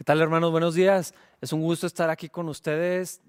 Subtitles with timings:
[0.00, 0.50] ¿Qué tal hermanos?
[0.50, 1.12] Buenos días.
[1.42, 3.20] Es un gusto estar aquí con ustedes.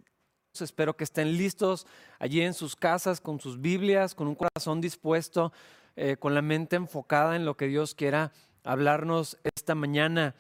[0.58, 1.86] Espero que estén listos
[2.18, 5.52] allí en sus casas con sus Biblias, con un corazón dispuesto,
[5.98, 8.32] eh, con la mente enfocada en lo que Dios quiera
[8.64, 10.34] hablarnos esta mañana.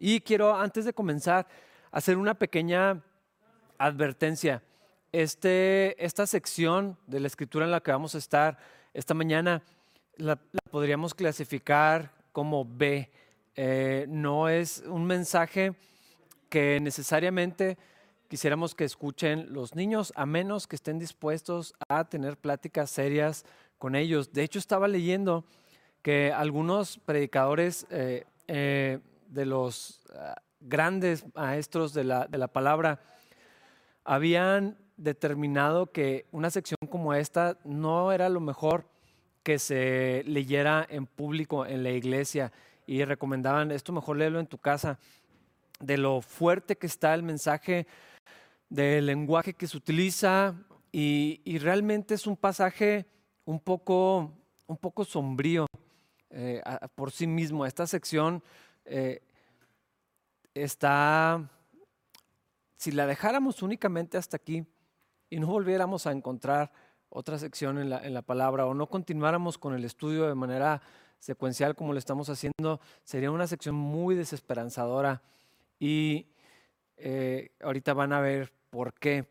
[0.00, 1.46] Y quiero, antes de comenzar,
[1.92, 3.00] hacer una pequeña
[3.78, 4.64] advertencia.
[5.12, 8.58] Este, esta sección de la escritura en la que vamos a estar
[8.92, 9.62] esta mañana
[10.16, 10.36] la
[10.68, 13.08] podríamos clasificar como B
[13.56, 15.74] eh, no es un mensaje
[16.50, 17.78] que necesariamente
[18.28, 23.44] quisiéramos que escuchen los niños, a menos que estén dispuestos a tener pláticas serias
[23.78, 24.32] con ellos.
[24.32, 25.44] De hecho, estaba leyendo
[26.02, 33.00] que algunos predicadores eh, eh, de los ah, grandes maestros de la, de la palabra
[34.04, 38.86] habían determinado que una sección como esta no era lo mejor
[39.42, 42.52] que se leyera en público en la iglesia
[42.86, 44.98] y recomendaban esto mejor léelo en tu casa,
[45.80, 47.86] de lo fuerte que está el mensaje,
[48.68, 50.54] del lenguaje que se utiliza
[50.92, 53.06] y, realmente es un pasaje
[53.44, 54.32] un poco,
[54.66, 55.66] un poco sombrío
[56.30, 56.62] eh,
[56.94, 57.66] por sí mismo.
[57.66, 58.42] Esta sección
[58.86, 59.20] eh,
[60.54, 61.50] está,
[62.78, 64.64] si la dejáramos únicamente hasta aquí
[65.28, 66.72] y no volviéramos a encontrar
[67.10, 70.80] otra sección en la, en la palabra o no continuáramos con el estudio de manera
[71.18, 75.22] secuencial como lo estamos haciendo, sería una sección muy desesperanzadora
[75.78, 76.26] y
[76.96, 79.26] eh, ahorita van a ver por qué.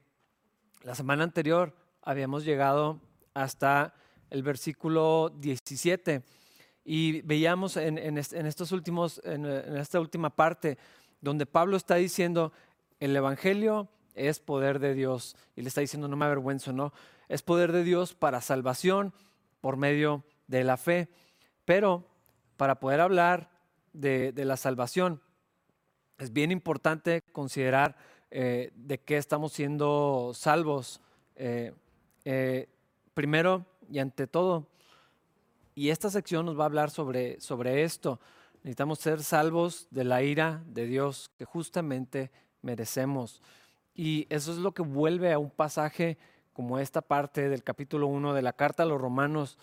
[0.83, 2.99] La semana anterior habíamos llegado
[3.33, 3.93] hasta
[4.29, 6.23] el versículo 17
[6.83, 10.77] y veíamos en, estos últimos, en, en esta última parte
[11.21, 12.53] donde Pablo está diciendo
[12.99, 16.93] el evangelio es poder de Dios y le está diciendo no me avergüenzo, no,
[17.27, 19.13] es poder de Dios para salvación
[19.61, 21.09] por medio de la fe.
[21.65, 22.05] Pero
[22.57, 23.49] para poder hablar
[23.93, 25.21] de, la salvación,
[26.17, 27.97] es bien importante considerar
[28.31, 31.01] eh, de qué estamos siendo salvos.
[31.35, 31.73] Eh,
[32.23, 32.69] eh,
[33.13, 34.67] primero y ante todo,
[35.73, 38.19] y esta sección nos va a hablar sobre, sobre esto,
[38.63, 43.41] necesitamos ser salvos de la ira de Dios que justamente merecemos.
[43.93, 46.17] Y eso es lo que vuelve a un pasaje
[46.53, 49.57] como esta parte del capítulo 1 de la carta a los romanos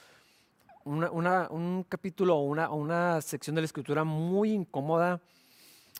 [0.85, 5.21] un capítulo o una, una sección de la escritura muy incómoda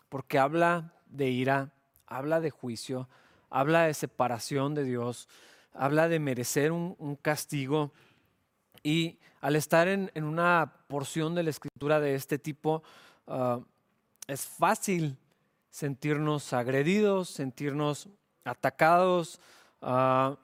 [0.09, 1.73] porque habla de ira,
[2.07, 3.07] habla de juicio,
[3.49, 5.27] habla de separación de Dios,
[5.73, 7.91] habla de merecer un, castigo.
[8.83, 12.83] Y al estar en, una porción de la escritura de este tipo,
[13.27, 13.59] ah,
[14.27, 15.17] es fácil
[15.69, 18.07] sentirnos agredidos, sentirnos
[18.43, 19.39] atacados.
[19.81, 20.35] Uh,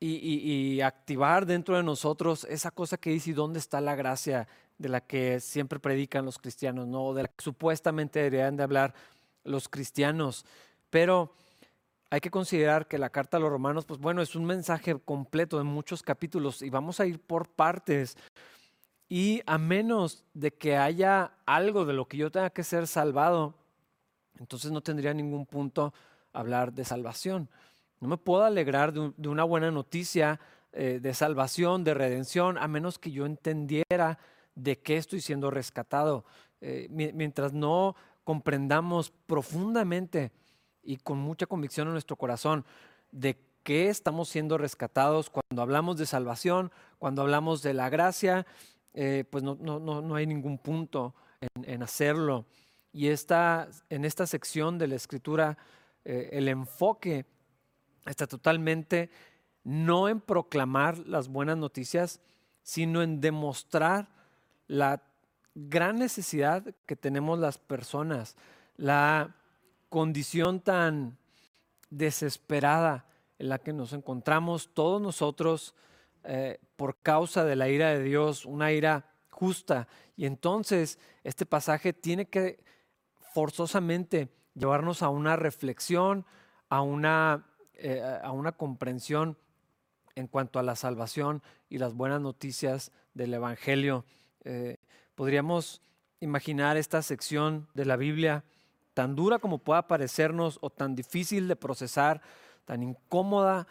[0.00, 4.88] y, activar dentro de nosotros esa cosa que dice, ¿y dónde está la gracia de
[4.88, 7.12] la que siempre predican los cristianos, ¿no?
[7.12, 8.94] de la que supuestamente deberían de hablar
[9.44, 10.46] los cristianos?
[10.88, 11.34] Pero
[12.08, 15.58] hay que considerar que la carta a los romanos, pues bueno, es un mensaje completo
[15.58, 18.16] de muchos capítulos y vamos a ir por partes.
[19.08, 23.54] Y a menos de que haya algo de lo que yo tenga que ser salvado,
[24.38, 25.92] entonces no tendría ningún punto
[26.32, 27.48] hablar de salvación.
[28.00, 30.40] No me puedo alegrar de, una buena noticia
[30.72, 34.18] eh, de salvación, de redención, a menos que yo entendiera
[34.54, 36.24] de qué estoy siendo rescatado.
[36.62, 37.94] Eh, mientras no
[38.24, 40.32] comprendamos profundamente
[40.82, 42.64] y con mucha convicción en nuestro corazón
[43.12, 48.46] de qué estamos siendo rescatados cuando hablamos de salvación, cuando hablamos de la gracia,
[48.94, 51.14] eh, pues no, no, no, hay ningún punto
[51.64, 52.46] en, hacerlo.
[52.94, 55.58] Y esta, en esta sección de la escritura,
[56.04, 57.26] el enfoque
[58.06, 59.10] está totalmente
[59.64, 62.20] no en proclamar las buenas noticias,
[62.62, 64.08] sino en demostrar
[64.66, 65.02] la
[65.54, 68.36] gran necesidad que tenemos las personas,
[68.76, 69.36] la
[69.88, 71.18] condición tan
[71.90, 73.06] desesperada
[73.38, 75.74] en la que nos encontramos todos nosotros
[76.24, 79.88] eh, por causa de la ira de Dios, una ira justa.
[80.16, 82.62] Y entonces este pasaje tiene que
[83.32, 86.24] forzosamente llevarnos a una reflexión,
[86.68, 87.46] a una
[87.82, 89.36] eh, a una comprensión
[90.14, 94.04] en cuanto a la salvación y las buenas noticias del Evangelio.
[94.44, 94.76] Eh,
[95.14, 95.82] podríamos
[96.20, 98.44] imaginar esta sección de la Biblia
[98.94, 102.20] tan dura como pueda parecernos o tan difícil de procesar,
[102.64, 103.66] tan incómoda,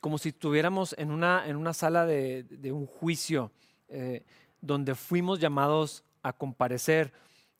[0.00, 3.52] como si estuviéramos en una, en una sala de, un juicio
[3.88, 4.24] eh,
[4.60, 7.12] donde fuimos llamados a comparecer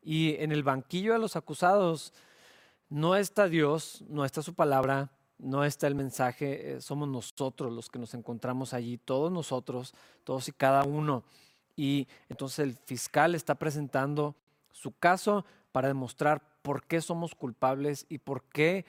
[0.02, 2.12] y en el banquillo de los acusados
[2.90, 7.88] no está Dios, no está su palabra, no está el mensaje, eh, somos nosotros los
[7.88, 9.94] que nos encontramos allí, todos nosotros,
[10.24, 11.24] todos y cada uno.
[11.76, 14.36] Y entonces el fiscal está presentando
[14.70, 18.84] su caso para demostrar por qué somos culpables y por qué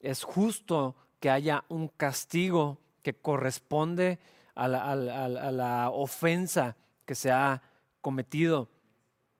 [0.00, 4.18] es justo que haya un castigo que corresponde
[4.54, 7.62] a la, ofensa que se ha
[8.00, 8.68] cometido.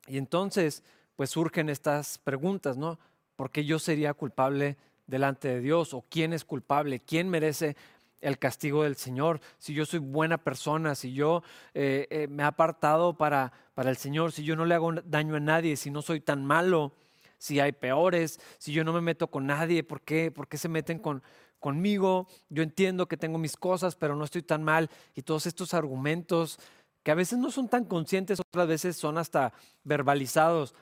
[0.07, 0.83] Y entonces,
[1.17, 2.99] pues surgen estas preguntas, ¿no?
[3.37, 4.77] ¿Por qué yo sería culpable
[5.09, 5.93] delante de Dios?
[5.95, 7.01] ¿O quién es culpable?
[7.01, 7.77] ¿Quién merece
[8.21, 9.41] el castigo del Señor?
[9.59, 11.43] Si yo soy buena persona, si yo
[11.75, 15.35] eh, eh, me he apartado para, para el Señor, si yo no le hago daño
[15.35, 16.93] a nadie, si no soy tan malo,
[17.39, 20.69] si hay peores, si yo no me meto con nadie, ¿por qué, ¿Por qué se
[20.69, 21.23] meten con,
[21.59, 22.29] conmigo?
[22.49, 24.91] Yo entiendo que tengo mis cosas, pero no estoy tan mal.
[25.15, 26.59] Y todos estos argumentos
[27.03, 29.53] que a veces no son tan conscientes, otras veces son hasta
[29.85, 30.75] verbalizados,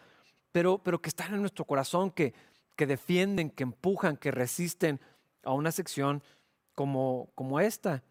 [0.50, 2.34] pero, pero que están en nuestro corazón, que,
[2.76, 5.00] que defienden, que empujan, que resisten
[5.42, 6.22] a una sección
[6.74, 8.02] como, como esta.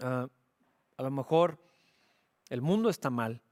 [0.00, 0.28] Ah,
[0.96, 1.58] a lo mejor
[2.48, 3.42] el mundo está mal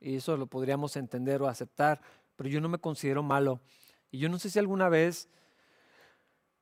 [0.00, 2.00] y eso lo podríamos entender o aceptar,
[2.36, 3.60] pero yo no me considero malo.
[4.10, 5.28] Y yo no sé si alguna vez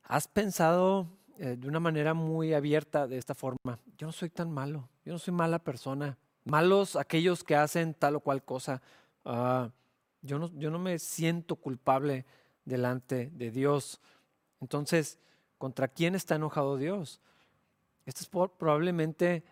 [0.05, 4.51] has pensado eh, de una manera muy abierta de esta forma, yo no soy tan
[4.51, 6.19] malo, yo no soy mala persona.
[6.45, 8.83] Malos aquellos que hacen tal o cual cosa.
[9.25, 9.71] Ah,
[10.21, 12.27] yo, no, yo no me siento culpable
[12.65, 14.01] delante de Dios.
[14.61, 15.19] Entonces,
[15.59, 17.21] ¿contra quién está enojado Dios?
[18.07, 19.45] Esta es probablemente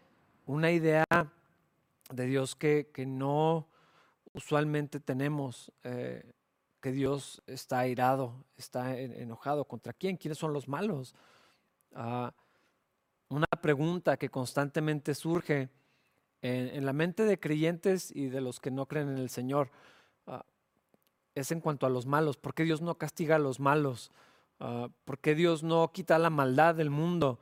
[0.46, 1.04] una idea
[2.12, 3.68] de Dios que, que no
[4.32, 6.32] usualmente tenemos, eh,
[6.80, 9.64] que Dios está airado, está enojado.
[9.64, 10.16] ¿Contra quién?
[10.16, 11.14] ¿Quiénes son los malos?
[11.94, 12.32] Ah,
[13.28, 15.68] una pregunta que constantemente surge
[16.42, 19.70] en, la mente de creyentes y de los que no creen en el Señor
[21.34, 22.36] es en cuanto a los malos.
[22.36, 24.10] ¿Por qué Dios no castiga a los malos?
[24.58, 27.40] Ah, ¿Por qué Dios no quita la maldad del mundo?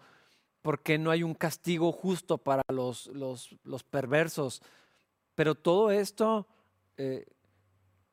[0.62, 4.62] ¿Por qué no hay un castigo justo para los, los, perversos?
[5.34, 6.46] Pero todo esto
[6.96, 7.26] eh,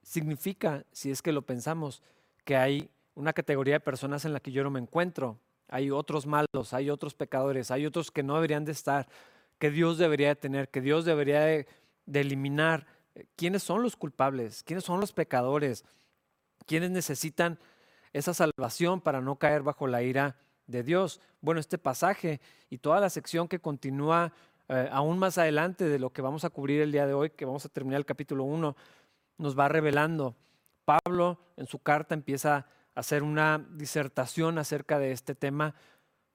[0.04, 2.02] significa, si es que lo pensamos,
[2.44, 5.40] que hay una categoría de personas en la que yo no me encuentro.
[5.68, 9.08] Hay otros malos, hay otros pecadores, hay otros que no deberían de estar,
[9.58, 11.68] que Dios debería de tener, que Dios debería de,
[12.14, 12.86] eliminar.
[13.36, 14.64] ¿Quiénes son los culpables?
[14.64, 15.86] ¿Quiénes son los pecadores?
[16.66, 17.60] ¿Quiénes necesitan
[18.14, 21.22] esa salvación para no caer bajo la ira de Dios?
[21.42, 24.34] Bueno, este pasaje y toda la sección que continúa
[24.68, 27.46] eh, aún más adelante de lo que vamos a cubrir el día de hoy, que
[27.46, 28.76] vamos a terminar el capítulo 1,
[29.38, 30.36] nos va revelando.
[30.86, 32.66] Pablo en su carta empieza a
[32.96, 35.76] hacer una disertación acerca de este tema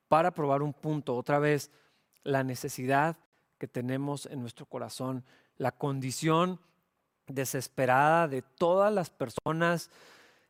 [0.08, 1.70] para probar un punto, otra vez,
[2.22, 3.16] la necesidad
[3.58, 5.24] que tenemos en nuestro corazón,
[5.56, 6.60] la condición
[7.30, 9.90] desesperada de todas las personas,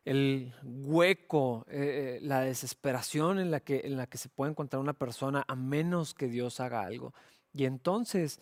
[0.05, 4.79] el hueco, eh, eh, la desesperación en la, que, en la que se puede encontrar
[4.79, 7.13] una persona a menos que Dios haga algo.
[7.53, 8.39] Y entonces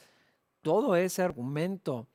[0.62, 2.08] todo ese argumento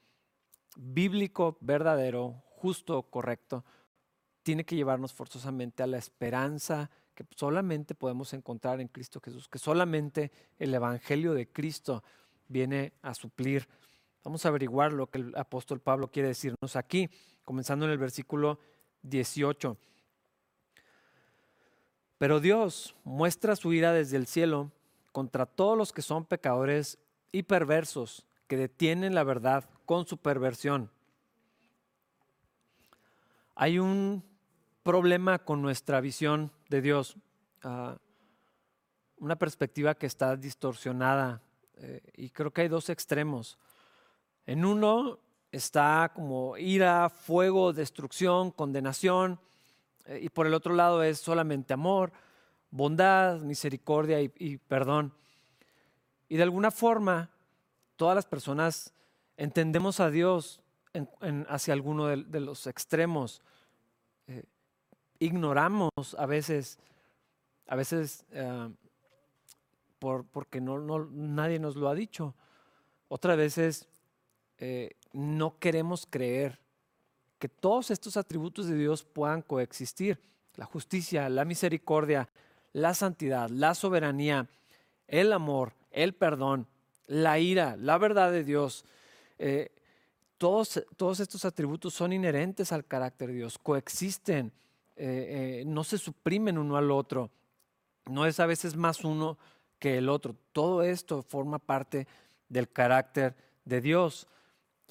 [0.77, 3.65] bíblico, verdadero, justo, correcto,
[4.43, 9.59] tiene que llevarnos forzosamente a la esperanza que solamente podemos encontrar en Cristo Jesús, que
[9.59, 12.03] solamente el Evangelio de Cristo
[12.49, 13.69] viene a suplir.
[14.25, 17.11] Vamos a averiguar lo que el apóstol Pablo quiere decirnos aquí,
[17.45, 18.59] comenzando en el versículo
[19.03, 19.77] 18.
[22.17, 24.73] Pero Dios muestra su ira desde el cielo
[25.13, 26.99] contra todos los que son pecadores
[27.33, 30.91] y perversos, que detienen la verdad con su perversión.
[33.55, 34.25] Hay un
[34.83, 37.19] problema con nuestra visión de Dios,
[37.63, 37.99] ah,
[39.19, 41.43] una perspectiva que está distorsionada
[41.77, 43.59] eh, y creo que hay dos extremos.
[44.47, 45.19] En uno
[45.51, 49.39] está como ira, fuego, destrucción, condenación,
[50.07, 52.13] eh, y por el otro lado es solamente amor,
[52.71, 55.15] bondad, misericordia y, perdón.
[56.29, 57.31] Y de alguna forma,
[57.97, 58.93] todas las personas
[59.37, 60.61] entendemos a Dios
[61.49, 63.43] hacia alguno de, los extremos.
[64.27, 64.45] Eh,
[65.19, 66.79] ignoramos a veces,
[67.67, 68.71] a veces eh,
[69.99, 72.35] por, porque no, nadie nos lo ha dicho.
[73.09, 73.89] Otras veces
[74.67, 76.59] eh, no queremos creer
[77.39, 80.19] que todos estos atributos de Dios puedan coexistir.
[80.55, 82.31] La justicia, la misericordia,
[82.73, 84.49] la santidad, la soberanía,
[85.07, 86.67] el amor, el perdón,
[87.07, 88.87] la ira, la verdad de Dios.
[89.39, 89.71] Eh,
[90.39, 94.51] todos, todos, estos atributos son inherentes al carácter de Dios, coexisten,
[94.97, 97.31] eh, no se suprimen uno al otro,
[98.07, 99.37] no es a veces más uno
[99.79, 100.35] que el otro.
[100.53, 102.07] Todo esto forma parte
[102.49, 103.35] del carácter
[103.67, 104.27] de Dios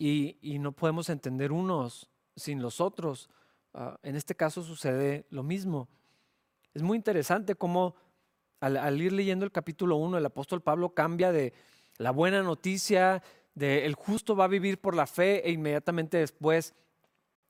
[0.05, 3.29] y, no podemos entender unos sin los otros.
[3.73, 5.87] Ah, en este caso sucede lo mismo.
[6.73, 7.95] Es muy interesante cómo
[8.59, 11.53] al, ir leyendo el capítulo 1, el apóstol Pablo cambia de
[11.97, 13.23] la buena noticia
[13.55, 16.73] de el justo va a vivir por la fe e inmediatamente después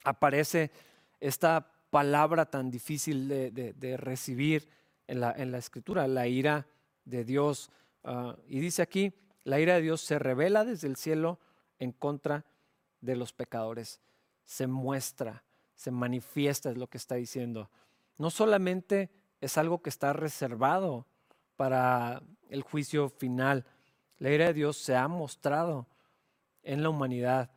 [0.03, 0.71] aparece
[1.19, 4.67] esta palabra tan difícil de, recibir
[5.07, 6.67] en la, en la, escritura, la ira
[7.05, 7.71] de Dios.
[8.03, 11.39] Ah, y dice aquí, la ira de Dios se revela desde el cielo
[11.83, 12.45] en contra
[13.01, 14.01] de los pecadores.
[14.45, 15.43] Se muestra,
[15.75, 17.69] se manifiesta, es lo que está diciendo.
[18.17, 19.11] No solamente
[19.41, 21.05] es algo que está reservado
[21.55, 23.65] para el juicio final.
[24.17, 25.87] La ira de Dios se ha mostrado
[26.63, 27.51] en la humanidad,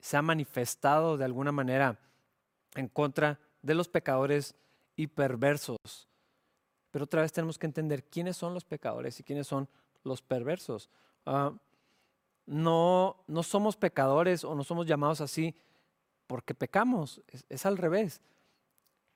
[0.00, 1.98] se ha manifestado de alguna manera
[2.74, 4.54] en contra de los pecadores
[4.94, 6.08] y perversos.
[6.90, 9.68] Pero otra vez tenemos que entender quiénes son los pecadores y quiénes son
[10.02, 10.88] los perversos.
[11.26, 11.52] Ah,
[12.46, 15.54] no, no somos pecadores o no somos llamados así
[16.26, 18.20] porque pecamos, es al revés.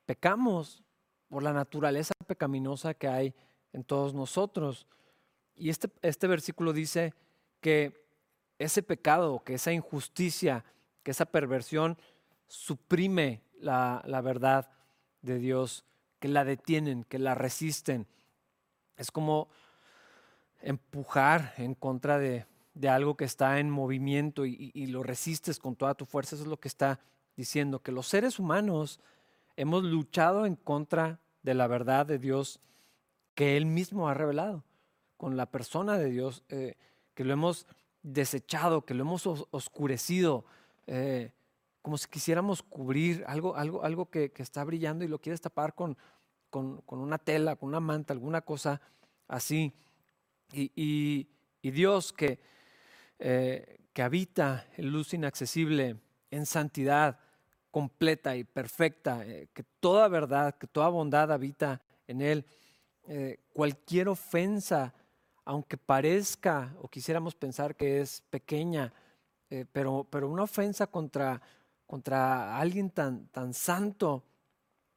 [0.07, 0.83] Pecamos
[1.29, 3.35] por la naturaleza pecaminosa que hay
[3.73, 4.87] en todos nosotros.
[5.57, 7.15] Y este, este versículo dice
[7.61, 8.05] que
[8.59, 10.65] ese pecado, que esa injusticia,
[11.03, 11.99] que esa perversión
[12.47, 14.71] suprime la, verdad
[15.23, 15.85] de Dios,
[16.19, 18.07] que la detienen, que la resisten.
[18.97, 19.49] Es como
[20.61, 22.47] empujar en contra de,
[22.89, 26.37] algo que está en movimiento y, y, lo resistes con toda tu fuerza.
[26.37, 27.00] Eso es lo que está
[27.37, 29.00] diciendo, que los seres humanos
[29.57, 32.61] hemos luchado en contra de la verdad de Dios
[33.35, 34.65] que Él mismo ha revelado,
[35.17, 36.77] con la persona de Dios, eh,
[37.15, 37.67] que lo hemos
[38.03, 40.45] desechado, que lo hemos oscurecido,
[40.87, 41.33] eh,
[41.83, 45.97] como si quisiéramos cubrir algo, algo, algo que, está brillando y lo quieres tapar con,
[46.50, 48.81] con, una tela, con una manta, alguna cosa
[49.29, 49.73] así.
[50.53, 51.29] Y,
[51.62, 52.39] Dios que,
[53.21, 55.97] eh, que habita en luz inaccesible,
[56.33, 57.19] en santidad
[57.71, 62.45] completa y perfecta, que toda verdad, que toda bondad habita en Él.
[63.05, 64.95] Eh, cualquier ofensa,
[65.45, 68.93] aunque parezca o quisiéramos pensar que es pequeña,
[69.49, 71.41] eh, pero, pero una ofensa contra,
[71.87, 74.25] contra alguien tan, tan santo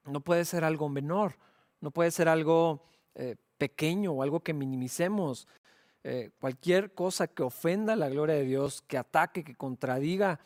[0.05, 1.37] no puede ser algo menor,
[1.81, 2.83] no puede ser algo
[3.15, 5.47] eh, pequeño o algo que minimicemos.
[6.39, 10.39] Cualquier cosa que ofenda la gloria de Dios, que ataque, que contradiga,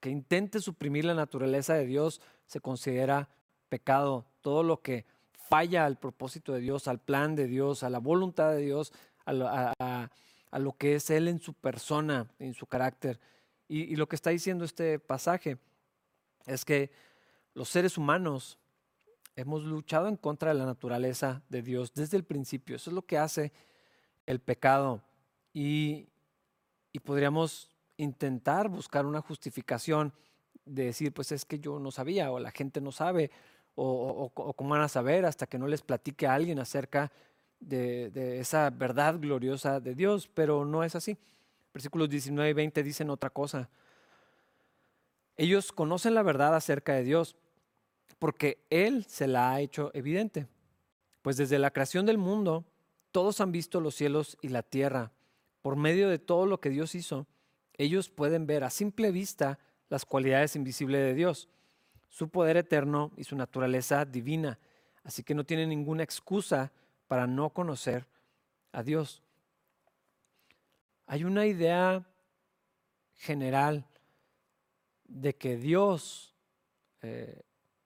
[0.00, 3.28] que intente suprimir la naturaleza de Dios, se considera
[3.68, 4.26] pecado.
[4.40, 5.04] Todo lo que
[5.48, 8.92] falla al propósito de Dios, al plan de Dios, a la voluntad de Dios,
[9.24, 9.32] a
[10.58, 13.20] lo, que es Él en su persona, en su carácter.
[13.68, 15.58] Y, lo que está diciendo este pasaje
[16.46, 16.90] es que
[17.54, 18.58] los seres humanos
[19.36, 22.76] hemos luchado en contra de la naturaleza de Dios desde el principio.
[22.76, 23.52] Eso es lo que hace
[24.26, 25.02] el pecado.
[25.52, 26.08] Y,
[26.92, 30.12] y podríamos intentar buscar una justificación
[30.64, 33.30] de decir, pues es que yo no sabía o la gente no sabe
[33.76, 37.10] o, cómo van a saber hasta que no les platique a alguien acerca
[37.60, 41.18] de, esa verdad gloriosa de Dios, pero no es así.
[41.72, 43.68] Versículos 19 y 20 dicen otra cosa.
[45.36, 47.36] Ellos conocen la verdad acerca de Dios
[48.18, 50.46] porque Él se la ha hecho evidente.
[51.22, 52.64] Pues desde la creación del mundo,
[53.14, 55.12] todos han visto los cielos y la tierra.
[55.62, 57.28] Por medio de todo lo que Dios hizo,
[57.74, 61.48] ellos pueden ver a simple vista las cualidades invisibles de Dios
[62.08, 64.58] su poder eterno y su naturaleza divina.
[65.04, 66.72] Así que no tiene ninguna excusa
[67.06, 68.08] para no conocer
[68.72, 69.22] a Dios.
[71.06, 72.04] Hay una idea
[73.14, 73.86] general
[75.04, 76.34] de que Dios,
[77.02, 77.42] eh,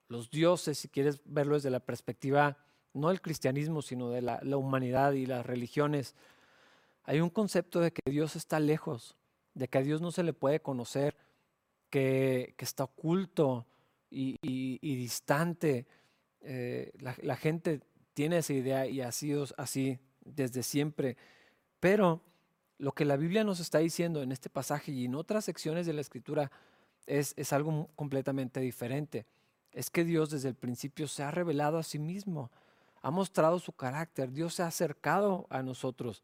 [0.07, 2.57] los dioses, si quieres verlo desde la perspectiva
[2.93, 6.15] no del cristianismo, sino de la, humanidad y las religiones,
[7.03, 9.15] hay un concepto de que Dios está lejos,
[9.53, 11.15] de que a Dios no se le puede conocer,
[11.89, 13.65] que, que está oculto,
[14.11, 15.85] y, distante.
[16.41, 17.81] Eh, la, gente
[18.13, 21.17] tiene esa idea y ha sido así desde siempre.
[21.79, 22.21] Pero
[22.77, 25.93] lo que la Biblia nos está diciendo en este pasaje y en otras secciones de
[25.93, 26.51] la Escritura
[27.05, 29.25] es, es algo completamente diferente.
[29.71, 32.51] Es que Dios desde el principio se ha revelado a sí mismo,
[33.01, 36.23] ha mostrado su carácter, Dios se ha acercado a nosotros.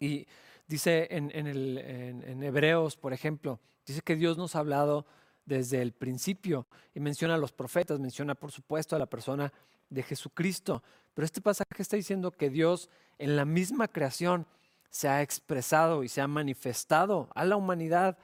[0.00, 0.26] Y
[0.66, 5.06] dice en, Hebreos, por ejemplo, dice que Dios nos ha hablado
[5.44, 9.52] desde el principio y menciona a los profetas, menciona por supuesto a la persona
[9.90, 10.82] de Jesucristo.
[11.12, 14.46] Pero este pasaje está diciendo que Dios en la misma creación
[14.90, 18.16] se ha expresado y se ha manifestado a la humanidad,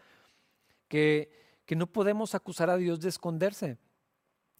[0.89, 1.31] que,
[1.67, 3.79] que no podemos acusar a Dios de esconderse.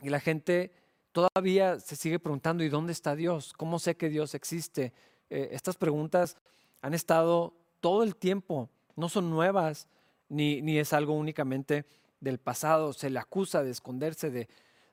[0.01, 0.73] Y la gente
[1.13, 3.53] todavía se sigue preguntando, ¿y dónde está Dios?
[3.53, 4.93] ¿Cómo sé que Dios existe?
[5.29, 6.37] Eh, estas preguntas
[6.83, 9.89] han estado todo el tiempo, no son nuevas,
[10.29, 11.87] ni, ni es algo únicamente
[12.21, 14.49] del pasado, se le acusa de esconderse, de,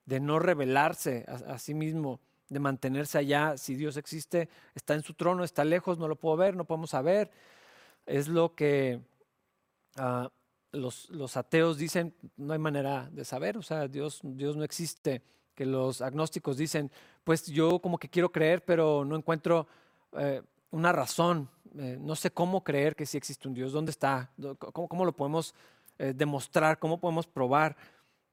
[0.06, 2.20] de no revelarse a, sí mismo,
[2.50, 3.58] de mantenerse allá.
[3.58, 6.92] Si Dios existe, está en su trono, está lejos, no lo puedo ver, no podemos
[6.92, 7.30] saber.
[8.06, 9.02] Es lo que
[9.98, 10.32] ah,
[10.72, 15.22] los, los, ateos dicen, no hay manera de saber, o sea, Dios, Dios no existe.
[15.58, 16.92] Que los agnósticos dicen,
[17.24, 19.66] pues yo como que quiero creer, pero no encuentro
[20.14, 21.50] eh, una razón,
[21.80, 25.14] eh, no sé cómo creer que sí existe un Dios, dónde está, cómo, cómo lo
[25.14, 25.56] podemos
[25.98, 27.76] eh, demostrar, cómo podemos probar.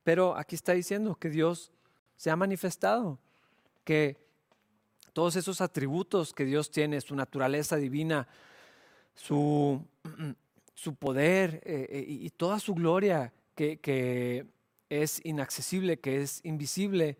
[0.02, 1.72] Pero aquí está diciendo que Dios
[2.14, 3.18] se ha manifestado,
[3.84, 4.18] que
[5.14, 8.28] todos esos atributos que Dios tiene, su naturaleza divina,
[9.14, 9.82] su,
[10.74, 14.46] su poder y toda su gloria que,
[14.88, 17.18] es inaccesible, que es invisible,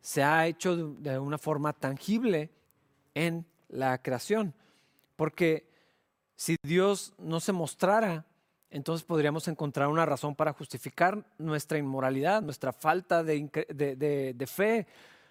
[0.00, 2.50] se ha hecho de una forma tangible
[3.14, 4.54] en la creación.
[5.16, 5.68] Porque
[6.36, 8.26] si Dios no se mostrara,
[8.70, 14.86] entonces podríamos encontrar una razón para justificar nuestra inmoralidad, nuestra falta de, fe,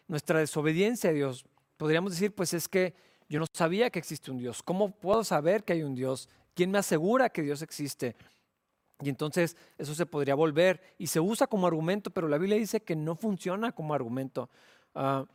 [0.08, 1.46] nuestra desobediencia a Dios.
[1.78, 2.96] Podríamos decir, pues es que
[3.30, 4.64] yo no sabía que existe un Dios.
[4.64, 6.30] ¿Cómo puedo saber que hay un Dios?
[6.54, 8.16] ¿Quién me asegura que Dios existe?
[9.06, 12.82] Y entonces eso se podría volver y se usa como argumento, pero la Biblia dice
[12.82, 14.50] que no funciona como argumento.
[14.96, 15.26] Ah,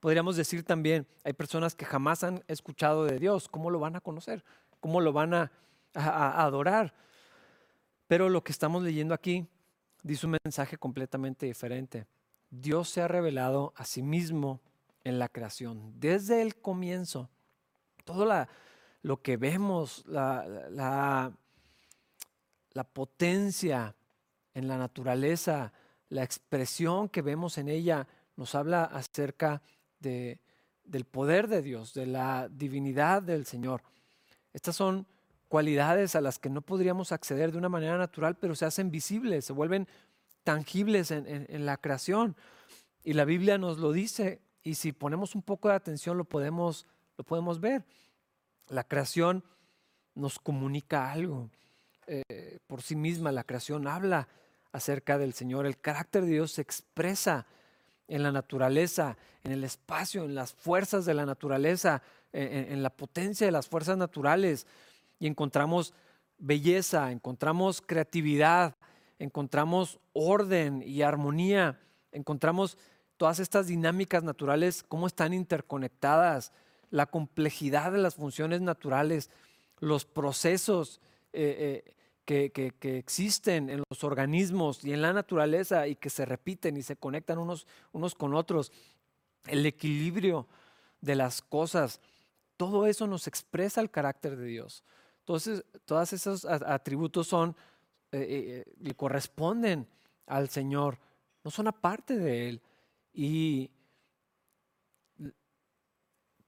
[0.00, 3.48] podríamos decir también, hay personas que jamás han escuchado de Dios.
[3.48, 4.44] ¿Cómo lo van a conocer?
[4.80, 5.52] ¿Cómo lo van a
[5.94, 6.92] adorar?
[8.08, 9.46] Pero lo que estamos leyendo aquí
[10.02, 12.08] dice un mensaje completamente diferente.
[12.50, 14.60] Dios se ha revelado a sí mismo
[15.04, 17.30] en la creación, desde el comienzo.
[18.02, 18.26] Todo
[19.02, 21.32] lo que vemos, la, la,
[22.82, 23.94] potencia
[24.54, 25.72] en la naturaleza,
[26.08, 29.62] la expresión que vemos en ella, nos habla acerca
[30.00, 30.40] de,
[30.84, 33.82] del poder de Dios, de la divinidad del Señor.
[34.52, 35.06] Estas son
[35.48, 39.44] cualidades a las que no podríamos acceder de una manera natural, pero se hacen visibles,
[39.44, 39.86] se vuelven
[40.42, 42.36] tangibles en, la creación.
[43.02, 46.86] Y la Biblia nos lo dice, y si ponemos un poco de atención lo podemos,
[47.16, 47.84] lo podemos ver.
[48.68, 49.44] La creación
[50.14, 51.50] nos comunica algo.
[52.06, 54.28] Eh, por sí misma la creación habla
[54.72, 55.66] acerca del Señor.
[55.66, 57.46] El carácter de Dios se expresa
[58.08, 63.46] en la naturaleza, en el espacio, en las fuerzas de la naturaleza, en la potencia
[63.46, 64.66] de las fuerzas naturales
[65.20, 65.94] y encontramos
[66.38, 68.76] belleza, encontramos creatividad,
[69.18, 71.80] encontramos orden y armonía,
[72.12, 72.76] encontramos
[73.16, 76.52] todas estas dinámicas naturales, cómo están interconectadas,
[76.90, 79.30] la complejidad de las funciones naturales,
[79.80, 81.00] los procesos
[81.34, 81.94] eh, eh,
[82.24, 86.96] que, existen en los organismos y en la naturaleza y que se repiten y se
[86.96, 88.72] conectan unos, unos con otros,
[89.46, 90.46] el equilibrio
[91.00, 92.00] de las cosas,
[92.56, 94.84] todo eso nos expresa el carácter de Dios.
[95.20, 97.56] Entonces, todos esos atributos son,
[98.12, 99.86] eh, eh, corresponden
[100.26, 100.98] al Señor,
[101.42, 102.62] no son aparte de Él.
[103.12, 103.70] Y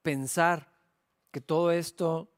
[0.03, 0.70] pensar
[1.31, 2.29] que todo esto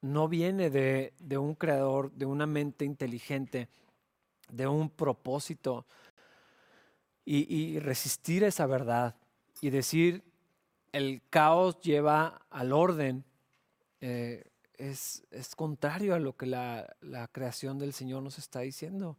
[0.00, 3.68] no viene de, un creador, de una mente inteligente,
[4.50, 5.86] de un propósito,
[7.24, 9.14] y, resistir esa verdad
[9.60, 10.24] y decir
[10.92, 13.22] el caos lleva al orden,
[14.78, 16.96] es, contrario a lo que la,
[17.32, 19.18] creación del Señor nos está diciendo.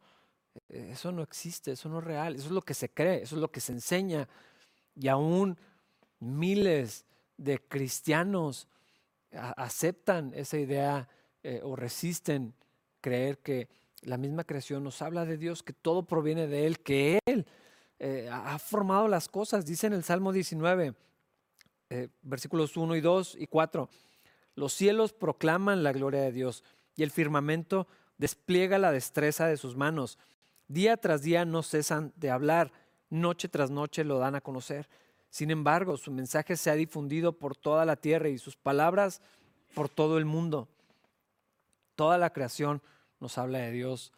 [0.70, 3.36] E, eso no existe, eso no es real, eso es lo que se cree, eso
[3.36, 4.28] es lo que se enseña.
[4.96, 5.58] Y aún
[6.20, 7.06] miles
[7.38, 8.68] de cristianos
[9.32, 11.08] aceptan esa idea
[11.44, 12.54] eh, o resisten
[13.02, 13.70] creer que
[14.02, 17.46] la misma creación nos habla de Dios, que todo proviene de Él, que Él
[18.00, 19.66] eh, ha formado las cosas.
[19.66, 20.96] Dice en el Salmo 19,
[21.90, 23.90] eh, versículos 1 y 2 y 4.
[24.56, 26.64] Los cielos proclaman la gloria de Dios
[26.96, 27.88] y el firmamento
[28.18, 30.18] despliega la destreza de sus manos.
[30.68, 32.72] Día tras día no cesan de hablar,
[33.10, 34.88] noche tras noche lo dan a conocer.
[35.30, 39.22] Sin embargo, su mensaje se ha difundido por toda la tierra y sus palabras
[39.74, 40.68] por todo el mundo.
[41.96, 42.82] Toda la creación
[43.20, 44.12] nos habla de Dios,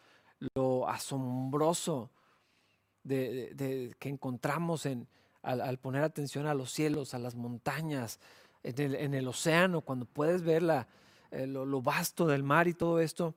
[0.54, 2.10] lo asombroso
[3.02, 5.08] de, que encontramos en,
[5.42, 8.20] al poner atención a los cielos, a las montañas,
[8.62, 10.62] en el, océano, cuando puedes ver
[11.30, 13.34] eh, lo, vasto del mar y todo esto,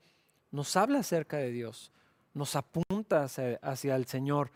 [0.51, 1.91] nos habla acerca de Dios,
[2.33, 4.51] nos apunta hacia, el Señor.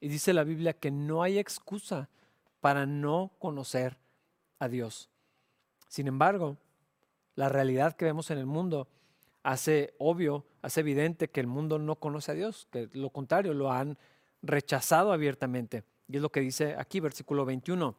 [0.00, 2.08] Y dice la Biblia que no hay excusa
[2.64, 3.98] para no conocer
[4.58, 5.10] a Dios.
[5.86, 6.56] Sin embargo,
[7.34, 8.88] la realidad que vemos en el mundo
[9.42, 13.70] hace obvio, hace evidente que el mundo no conoce a Dios, que lo contrario, lo
[13.70, 13.98] han
[14.40, 15.84] rechazado abiertamente.
[16.08, 17.94] Y es lo que dice aquí, versículo 21.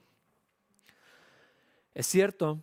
[1.93, 2.59] Es cierto,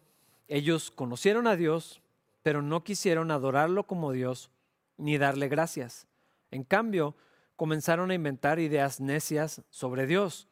[0.49, 2.03] ellos conocieron a Dios,
[2.43, 4.51] pero no quisieron adorarlo como Dios
[4.97, 6.09] ni darle gracias.
[6.51, 7.15] En cambio,
[7.55, 10.49] comenzaron a inventar ideas necias sobre Dios.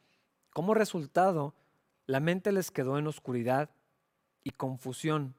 [0.51, 1.53] Como resultado,
[2.05, 3.69] la mente les quedó en oscuridad
[4.43, 5.35] y confusión.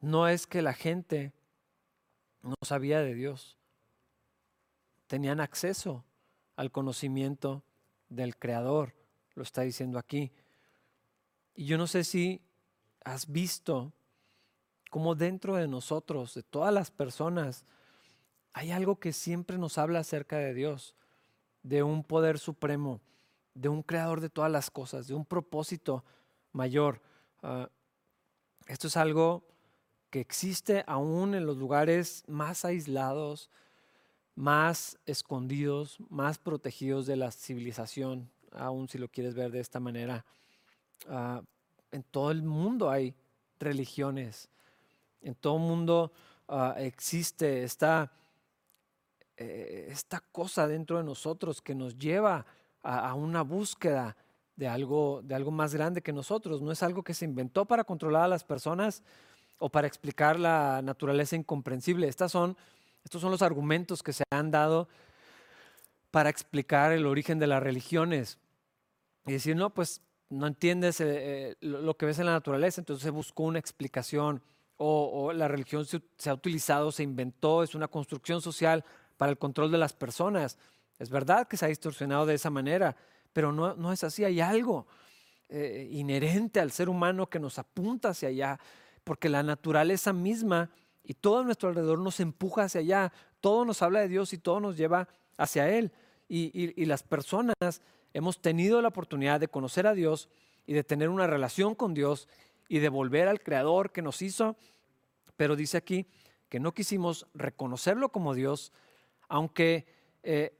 [0.00, 1.32] No es que la gente
[2.42, 3.56] no sabía de Dios.
[5.06, 6.04] Tenían acceso
[6.56, 7.62] al conocimiento
[8.08, 8.94] del Creador,
[9.34, 10.32] lo está diciendo aquí.
[11.54, 12.40] Y yo no sé si
[13.04, 13.92] has visto
[14.90, 17.64] cómo dentro de nosotros, de todas las personas,
[18.52, 20.94] hay algo que siempre nos habla acerca de Dios,
[21.66, 23.00] de un poder supremo,
[23.54, 26.04] de un creador de todas las cosas, de un propósito
[26.52, 27.02] mayor.
[27.42, 27.68] Ah,
[28.68, 29.42] esto es algo
[30.10, 33.50] que existe aún en los lugares más aislados,
[34.36, 40.24] más escondidos, más protegidos de la civilización, aún si lo quieres ver de esta manera.
[41.08, 41.42] Ah,
[41.90, 43.12] en todo el mundo hay
[43.58, 44.48] religiones,
[45.20, 46.12] en todo el mundo
[46.46, 48.12] ah, existe esta,
[49.36, 52.46] eh, esta cosa dentro de nosotros que nos lleva
[52.82, 54.16] a, una búsqueda
[54.54, 56.62] de algo, de algo más grande que nosotros.
[56.62, 59.02] No es algo que se inventó para controlar a las personas
[59.58, 62.08] o para explicar la naturaleza incomprensible.
[62.08, 62.56] Estas son,
[63.04, 64.88] estos son los argumentos que se han dado
[66.10, 68.38] para explicar el origen de las religiones.
[69.26, 73.02] Y decir, no, pues no entiendes eh, eh, lo que ves en la naturaleza, entonces
[73.02, 74.42] se buscó una explicación.
[74.78, 78.84] O, la religión se, ha utilizado, se inventó, es una construcción social
[79.16, 80.58] para el control de las personas.
[80.98, 82.96] Es verdad que se ha distorsionado de esa manera,
[83.32, 84.24] pero no, no es así.
[84.24, 84.86] Hay algo
[85.48, 88.60] eh, inherente al ser humano que nos apunta hacia allá,
[89.04, 90.70] porque la naturaleza misma
[91.04, 93.12] y todo nuestro alrededor nos empuja hacia allá.
[93.40, 95.92] Todo nos habla de Dios y todo nos lleva hacia Él.
[96.28, 97.54] y las personas
[98.12, 100.28] hemos tenido la oportunidad de conocer a Dios
[100.66, 102.28] y de tener una relación con Dios
[102.68, 104.56] y de volver al Creador que nos hizo,
[105.36, 106.06] pero dice aquí
[106.48, 108.72] que no quisimos reconocerlo como Dios,
[109.28, 109.86] aunque,
[110.22, 110.56] eh,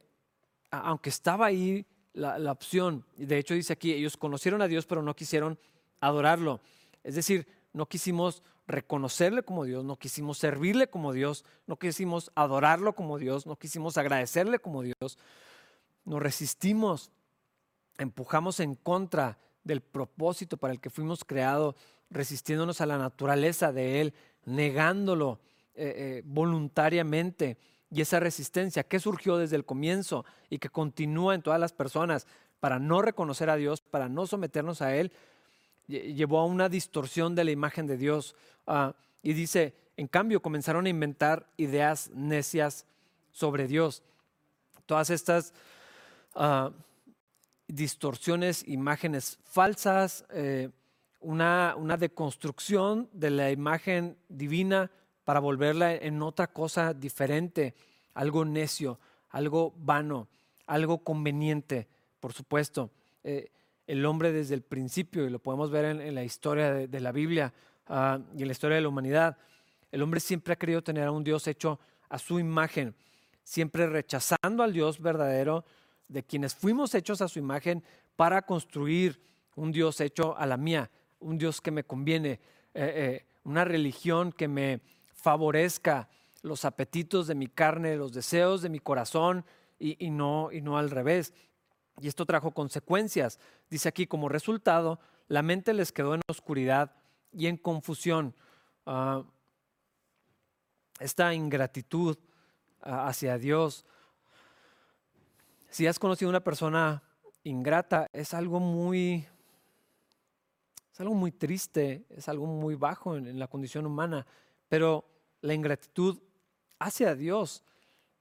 [0.71, 3.05] aunque estaba ahí la, opción.
[3.17, 5.59] De hecho dice aquí, ellos conocieron a Dios, pero no quisieron
[6.01, 6.61] adorarlo.
[7.05, 12.95] Es decir, no quisimos reconocerle como Dios, no quisimos servirle como Dios, no quisimos adorarlo
[12.95, 15.19] como Dios, no quisimos agradecerle como Dios.
[16.05, 17.11] Nos resistimos
[17.99, 21.75] empujamos en contra del propósito para el que fuimos creados,
[22.11, 25.41] resistiéndonos a la naturaleza de Él, negándolo
[25.75, 27.59] eh, eh, voluntariamente.
[27.91, 32.27] Y esa resistencia que surgió desde el comienzo y que continúa en todas las personas
[32.61, 35.13] para no reconocer a Dios, para no someternos a Él,
[35.87, 38.35] llevó a una distorsión de la imagen de Dios.
[38.67, 42.87] Ah, y dice, en cambio, comenzaron a inventar ideas necias
[43.33, 44.03] sobre Dios.
[44.85, 45.53] Todas estas
[46.35, 46.71] uh,
[47.67, 50.71] distorsiones, imágenes falsas, eh,
[51.21, 54.91] una, una, deconstrucción de la imagen divina
[55.27, 57.75] para volverla en otra cosa diferente,
[58.15, 60.29] algo necio, algo vano,
[60.69, 61.89] algo conveniente,
[62.21, 62.93] por supuesto.
[63.25, 63.51] Eh,
[63.89, 67.53] el hombre desde el principio, y lo podemos ver en, la historia de, la Biblia
[67.89, 69.37] uh, y en la historia de la humanidad,
[69.91, 72.95] el hombre siempre ha querido tener a un Dios hecho a su imagen,
[73.43, 75.65] siempre rechazando al Dios verdadero,
[76.07, 77.83] de quienes fuimos hechos a su imagen
[78.15, 79.21] para construir
[79.57, 82.39] un Dios hecho a la mía, un Dios que me conviene, eh,
[82.75, 84.81] eh, una religión que me
[85.27, 86.09] favorezca
[86.43, 89.45] los apetitos de mi carne, los deseos de mi corazón
[89.77, 91.35] y, no, y no al revés.
[92.01, 93.41] Y esto trajo consecuencias.
[93.69, 96.93] Dice aquí, como resultado, la mente les quedó en oscuridad
[97.33, 98.37] y en confusión.
[98.87, 99.25] Ah,
[101.01, 102.17] esta ingratitud
[102.83, 103.85] ah, hacia Dios
[105.77, 107.03] si has conocido a una persona
[107.45, 109.27] ingrata, es algo muy,
[110.91, 114.27] es algo muy triste, es algo muy bajo en, la condición humana,
[114.69, 115.05] pero
[115.47, 116.19] la ingratitud
[116.79, 117.63] hacia Dios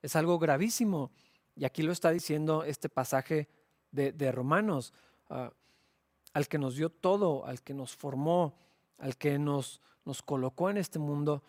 [0.02, 1.12] es algo gravísimo.
[1.56, 3.50] Y aquí lo está diciendo este pasaje
[3.92, 4.94] de, Romanos,
[5.30, 5.52] ah,
[6.34, 8.58] al que nos dio todo, al que nos formó,
[8.98, 11.44] al que nos, nos colocó en este mundo,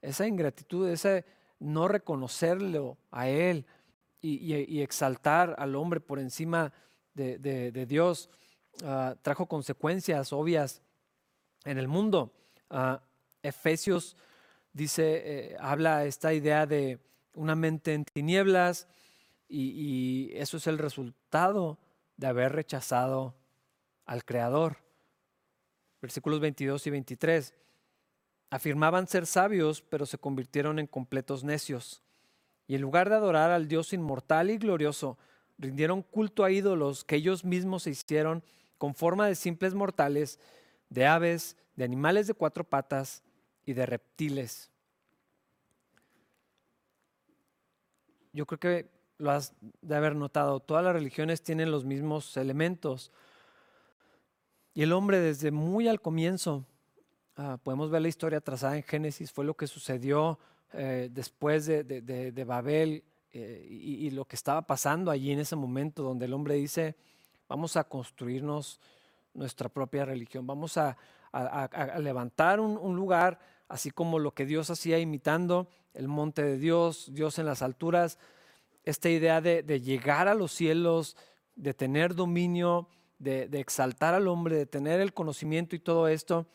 [0.00, 1.24] esa ingratitud, ese
[1.60, 3.66] no reconocerlo a Él,
[4.24, 6.72] y, exaltar al hombre por encima
[7.12, 8.30] de, Dios
[8.84, 10.80] ah, trajo consecuencias obvias
[11.64, 12.32] en el mundo.
[12.70, 13.02] Ah,
[13.42, 14.16] Efesios
[14.72, 16.98] dice, eh, habla esta idea de
[17.34, 18.88] una mente en tinieblas
[19.48, 21.78] y, y eso es el resultado
[22.16, 23.34] de haber rechazado
[24.06, 24.78] al Creador.
[26.00, 27.54] Versículos 22 y 23.
[28.50, 32.02] Afirmaban ser sabios, pero se convirtieron en completos necios
[32.66, 35.18] y en lugar de adorar al Dios inmortal y glorioso,
[35.58, 38.42] rindieron culto a ídolos que ellos mismos se hicieron
[38.78, 40.38] con forma de simples mortales,
[40.88, 43.22] de aves, de animales de cuatro patas
[43.64, 44.70] y de reptiles.
[48.32, 53.12] Yo creo que lo has de haber notado, todas las religiones tienen los mismos elementos.
[54.74, 56.64] Y el hombre desde muy al comienzo,
[57.36, 60.38] ah, podemos ver la historia trazada en Génesis, fue lo que sucedió
[60.72, 66.24] eh, después de, Babel eh, y, lo que estaba pasando allí en ese momento donde
[66.24, 66.96] el hombre dice,
[67.46, 68.80] vamos a construirnos
[69.34, 70.96] nuestra propia religión, vamos a,
[71.98, 73.38] levantar un, lugar,
[73.72, 78.18] así como lo que Dios hacía imitando el monte de Dios, Dios en las alturas,
[78.84, 81.16] esta idea de, llegar a los cielos,
[81.56, 82.86] de tener dominio,
[83.18, 86.46] de, exaltar al hombre, de tener el conocimiento y todo esto,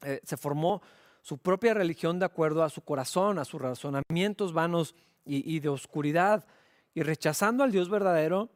[0.00, 0.82] eh, se formó
[1.20, 6.44] su propia religión de acuerdo a su corazón, a sus razonamientos vanos y, de oscuridad.
[6.92, 8.50] Y rechazando al Dios verdadero,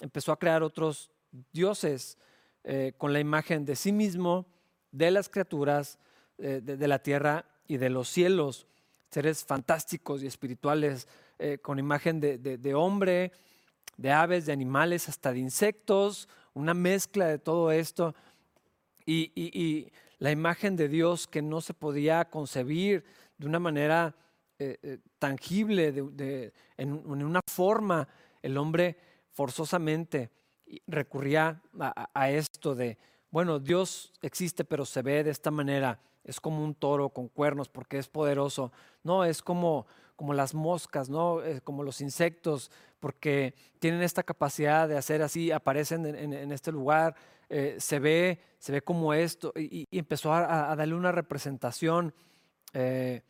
[0.00, 1.12] empezó a crear otros
[1.52, 2.18] dioses
[2.64, 4.44] eh, con la imagen de sí mismo,
[4.90, 6.00] de las criaturas,
[6.42, 8.66] eh, de, la tierra y de los cielos,
[9.10, 11.06] seres fantásticos y espirituales,
[11.38, 13.32] eh, con imagen de, hombre,
[13.96, 18.14] de aves, de animales, hasta de insectos, una mezcla de todo esto.
[19.06, 23.04] y, la imagen de Dios que no se podía concebir
[23.38, 24.14] de una manera
[24.64, 25.88] eh, tangible,
[26.76, 28.06] en, una forma,
[28.42, 28.96] el hombre
[29.32, 30.30] forzosamente
[30.86, 32.98] recurría a, esto de,
[33.30, 37.68] bueno, Dios existe pero se ve de esta manera, es como un toro con cuernos
[37.68, 41.40] porque es poderoso, no, es como, como las moscas, ¿no?
[41.64, 47.16] como los insectos, porque tienen esta capacidad de hacer así, aparecen en este lugar,
[47.54, 52.14] eh, se, ve, se ve como esto, y, empezó a, darle una representación,
[52.72, 53.20] eh,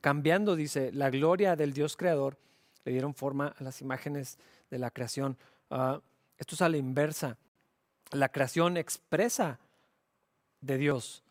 [0.00, 2.38] cambiando, dice, la gloria del Dios creador,
[2.84, 4.36] le dieron forma a las imágenes
[4.68, 5.38] de la creación.
[5.70, 6.00] Ah,
[6.38, 7.38] esto es a la inversa.
[8.10, 9.60] La creación expresa
[10.60, 11.22] de Dios,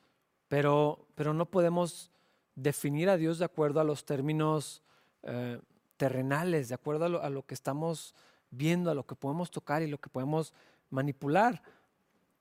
[0.47, 2.11] pero, pero no podemos
[2.55, 4.81] definir a Dios de acuerdo a los términos
[5.23, 5.59] eh,
[5.97, 8.15] terrenales, de acuerdo a lo, a lo, que estamos
[8.49, 10.53] viendo, a lo que podemos tocar y lo que podemos
[10.89, 11.61] manipular.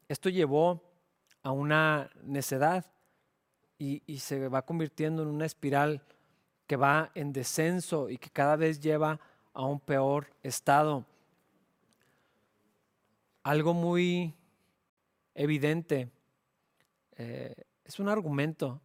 [0.09, 0.83] Esto llevó
[1.43, 2.87] a una necedad
[3.79, 6.03] y, se va convirtiendo en una espiral
[6.67, 9.21] que va en descenso y que cada vez lleva
[9.53, 11.05] a un peor estado.
[13.43, 14.35] Algo muy
[15.35, 16.11] evidente
[17.17, 17.55] eh,
[17.87, 18.81] es un argumento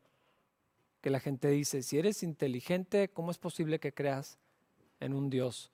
[1.02, 4.38] que la gente dice, si eres inteligente, ¿cómo es posible que creas
[5.00, 5.72] en un Dios?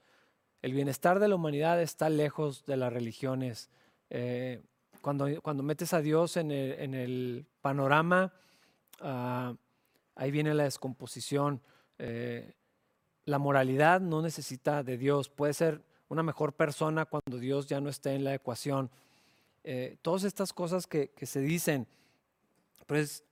[0.62, 3.70] El bienestar de la humanidad está lejos de las religiones.
[4.10, 4.62] Eh,
[5.02, 8.34] cuando, metes a Dios en el, panorama,
[9.02, 9.54] ah,
[10.16, 11.62] ahí viene la descomposición.
[12.00, 12.54] Eh,
[13.26, 15.30] la moralidad no necesita de Dios.
[15.30, 18.90] Puede ser una mejor persona cuando Dios ya no esté en la ecuación.
[19.64, 21.88] Eh, todas estas cosas que, se dicen,
[22.88, 23.24] pero es,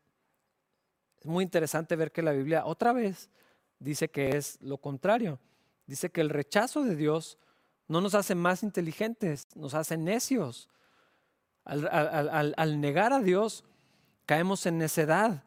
[1.23, 3.29] muy interesante ver que la Biblia otra vez
[3.79, 5.39] dice que es lo contrario.
[5.87, 7.39] Dice que el rechazo de Dios
[7.87, 10.69] no nos hace más inteligentes, nos hace necios.
[11.63, 13.63] Al, negar a Dios,
[14.25, 15.43] caemos en necedad.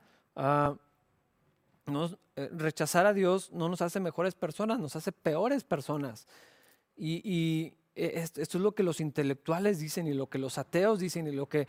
[2.36, 6.26] Eh, rechazar a Dios no nos hace mejores personas, nos hace peores personas.
[6.96, 11.26] Y, e, esto, es lo que los intelectuales dicen y lo que los ateos dicen
[11.26, 11.66] y lo que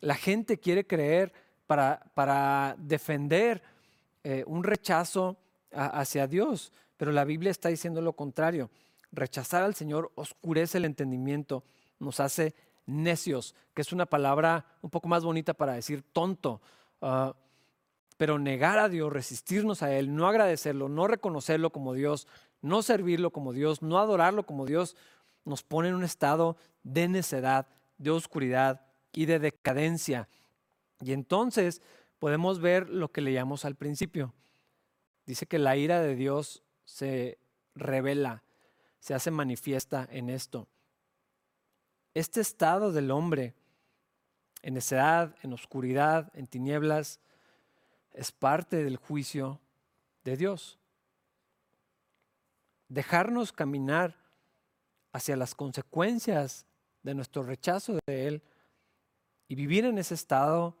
[0.00, 1.32] la gente quiere creer
[1.68, 3.62] para, defender
[4.24, 5.36] eh, un rechazo
[5.72, 6.72] hacia Dios.
[6.96, 8.70] Pero la Biblia está diciendo lo contrario.
[9.12, 11.62] Rechazar al Señor oscurece el entendimiento,
[12.00, 12.54] nos hace
[12.86, 16.60] necios, que es una palabra un poco más bonita para decir tonto.
[17.00, 17.34] Ah,
[18.16, 22.26] pero negar a Dios, resistirnos a Él, no agradecerlo, no reconocerlo como Dios,
[22.62, 24.96] no servirlo como Dios, no adorarlo como Dios,
[25.44, 28.80] nos pone en un estado de necedad, de oscuridad
[29.12, 30.28] y de decadencia.
[31.00, 31.82] Y entonces
[32.18, 34.34] podemos ver lo que leíamos al principio.
[35.26, 37.38] Dice que la ira de Dios se
[37.74, 38.42] revela,
[39.00, 40.68] se hace manifiesta en esto.
[42.14, 43.54] Este estado del hombre
[44.62, 47.20] en necedad, en oscuridad, en tinieblas,
[48.12, 49.60] es parte del juicio
[50.24, 50.78] de Dios.
[52.88, 54.16] Dejarnos caminar
[55.12, 56.66] hacia las consecuencias
[57.02, 58.42] de nuestro rechazo de Él
[59.46, 60.76] y vivir en ese estado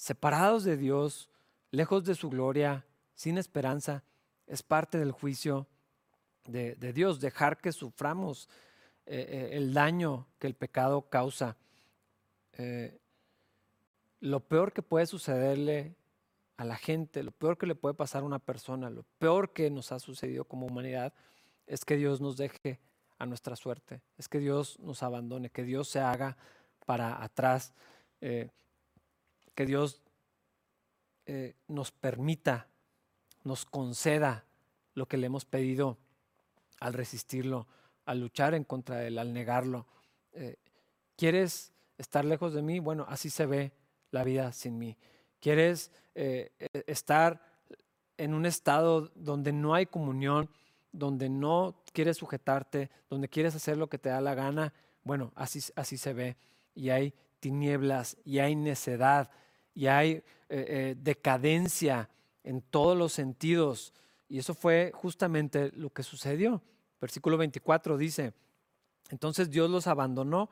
[0.00, 1.28] separados de Dios,
[1.72, 4.02] lejos de su gloria, sin esperanza,
[4.46, 5.66] es parte del juicio
[6.46, 7.20] de, de Dios.
[7.20, 8.48] Dejar que suframos
[9.04, 11.58] eh, eh, el daño que el pecado causa.
[12.54, 12.98] Eh,
[14.20, 15.94] lo peor que puede sucederle
[16.56, 19.68] a la gente, lo peor que le puede pasar a una persona, lo peor que
[19.68, 21.12] nos ha sucedido como humanidad
[21.66, 22.80] es que Dios nos deje
[23.18, 26.38] a nuestra suerte, es que Dios nos abandone, que Dios se haga
[26.86, 27.74] para atrás,
[29.54, 30.02] que Dios
[31.68, 32.66] nos permita,
[33.44, 34.44] nos conceda
[34.94, 35.96] lo que le hemos pedido
[36.80, 37.68] al resistirlo
[38.10, 39.86] al luchar en contra de él, al negarlo.
[40.32, 40.56] Eh,
[41.16, 42.80] ¿Quieres estar lejos de mí?
[42.80, 43.72] Bueno, así se ve
[44.10, 44.96] la vida sin mí.
[45.38, 47.40] ¿Quieres eh, e, estar
[48.16, 50.50] en un estado donde no hay comunión,
[50.90, 55.60] donde no quieres sujetarte, donde quieres hacer lo que te da la gana, bueno, así,
[55.76, 56.36] así se ve.
[56.74, 59.30] Y hay tinieblas, y hay necedad,
[59.74, 62.08] y hay eh, eh, decadencia
[62.44, 63.92] en todos los sentidos.
[64.28, 66.62] Y eso fue justamente lo que sucedió.
[67.00, 68.32] Versículo 24 dice,
[69.10, 70.50] entonces Dios los abandonó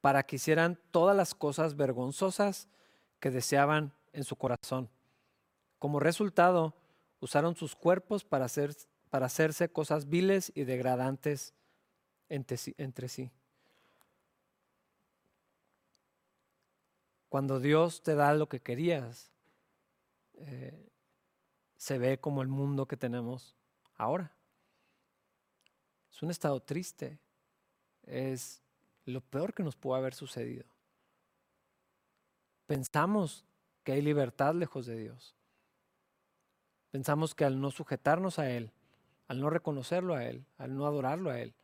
[0.00, 2.68] para que hicieran todas las cosas vergonzosas
[3.18, 4.88] que deseaban en su corazón.
[5.78, 6.74] Como resultado,
[7.20, 8.74] usaron sus cuerpos para, hacer,
[9.10, 11.54] para hacerse cosas viles y degradantes
[12.28, 13.30] entre sí.
[17.30, 19.30] Cuando Dios te da lo que querías,
[20.34, 20.90] eh,
[21.76, 23.56] se ve como el mundo que tenemos
[23.96, 24.32] ahora.
[26.12, 27.20] Es un estado triste.
[28.02, 28.60] Es
[29.06, 30.64] lo peor que nos pudo haber sucedido.
[32.66, 33.44] Pensamos
[33.84, 35.36] que hay libertad lejos de Dios.
[36.90, 38.72] Pensamos que al no sujetarnos a Él,
[39.28, 41.54] al no reconocerlo a Él, al no adorarlo a Él,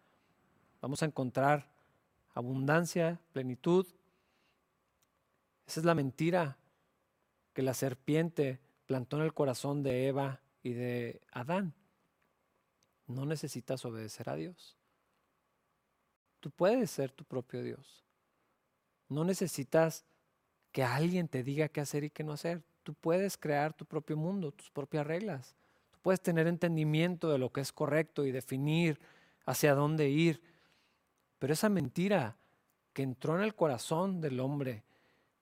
[0.80, 1.66] vamos a encontrar
[2.34, 3.84] abundancia, plenitud.
[5.66, 6.56] Esa es la mentira
[7.52, 11.74] que la serpiente plantó en el corazón de Eva y de Adán.
[13.06, 14.76] No necesitas obedecer a Dios.
[16.40, 18.04] Tú puedes ser tu propio Dios.
[19.08, 20.04] No necesitas
[20.70, 22.62] que alguien te diga qué hacer y qué no hacer.
[22.82, 25.56] Tú puedes crear tu propio mundo, tus propias reglas.
[25.90, 29.00] Tú puedes tener entendimiento de lo que es correcto y definir
[29.44, 30.40] hacia dónde ir.
[31.38, 32.36] Pero esa mentira
[32.92, 34.85] que entró en el corazón del hombre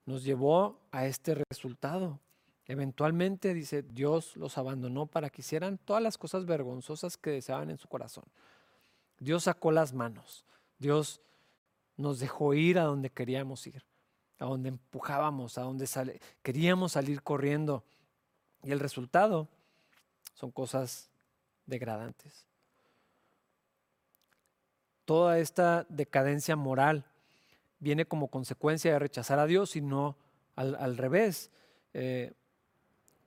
[0.07, 2.21] nos llevó a este resultado.
[2.67, 7.79] Eventualmente, dice, Dios los abandonó para que hicieran todas las cosas vergonzosas que deseaban en
[7.79, 8.25] su corazón.
[9.19, 10.45] Dios sacó las manos.
[10.79, 11.21] Dios
[11.97, 13.83] nos dejó ir a donde queríamos ir
[14.39, 17.85] a donde empujábamos, a donde queríamos salir corriendo.
[18.63, 19.49] Y el resultado
[20.35, 21.11] son cosas
[21.67, 22.47] degradantes.
[25.05, 27.05] Toda esta decadencia moral
[27.85, 30.17] viene como consecuencia de rechazar a Dios y no
[30.57, 31.51] al, revés.
[31.93, 32.33] Eh,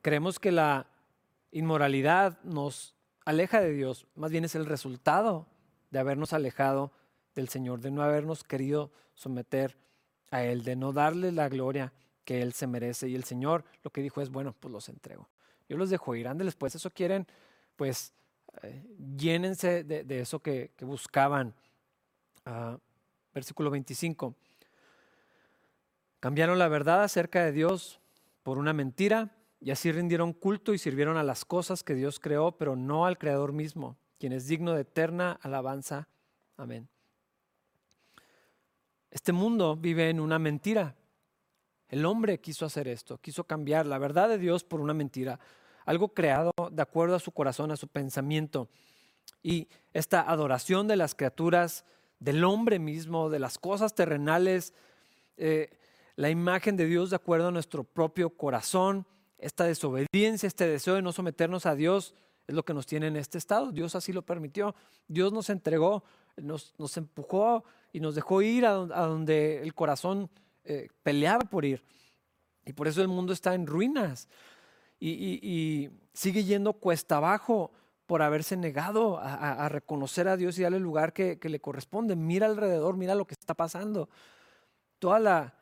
[0.01, 0.87] creemos que la
[1.51, 5.47] inmoralidad nos aleja de Dios, más bien es el resultado
[5.91, 6.91] de habernos alejado
[7.35, 9.77] del Señor, de no habernos querido someter
[10.31, 11.93] a Él, de no darle la gloria
[12.25, 13.07] que Él se merece.
[13.09, 15.29] Y el Señor lo que dijo es, bueno, pues los entrego.
[15.69, 17.27] Yo los dejo ir, ándeles, pues eso quieren,
[17.75, 18.13] pues
[18.63, 18.83] eh,
[19.15, 21.53] llénense de, eso que, buscaban.
[22.45, 22.77] Ah,
[23.33, 24.35] versículo 25.
[26.27, 28.01] Cambiaron la verdad acerca de Dios
[28.43, 32.57] por una mentira y así rindieron culto y sirvieron a las cosas que Dios creó,
[32.57, 36.09] pero no al Creador mismo, quien es digno de eterna alabanza.
[36.57, 36.89] Amén.
[39.09, 40.97] Este mundo vive en una mentira.
[41.87, 45.39] El hombre quiso hacer esto, quiso cambiar la verdad de Dios por una mentira,
[45.85, 48.67] algo creado de acuerdo a su corazón, a su pensamiento.
[49.41, 51.85] Y esta adoración de las criaturas,
[52.19, 54.73] del hombre mismo, de las cosas terrenales,
[55.37, 55.69] eh,
[56.17, 59.05] la imagen de Dios de acuerdo a nuestro propio corazón,
[59.37, 62.15] esta desobediencia, este deseo de no someternos a Dios,
[62.47, 63.71] es lo que nos tiene en este estado.
[63.71, 64.73] Dios así lo permitió.
[65.07, 66.03] Dios nos entregó,
[66.37, 70.29] nos, empujó y nos dejó ir a, donde el corazón
[70.63, 71.83] eh, peleaba por ir.
[72.65, 74.27] Y por eso el mundo está en ruinas
[74.99, 77.71] y, sigue yendo cuesta abajo
[78.07, 82.15] por haberse negado a, reconocer a Dios y darle el lugar que, le corresponde.
[82.15, 84.09] Mira alrededor, mira lo que está pasando.
[84.97, 85.56] Toda la,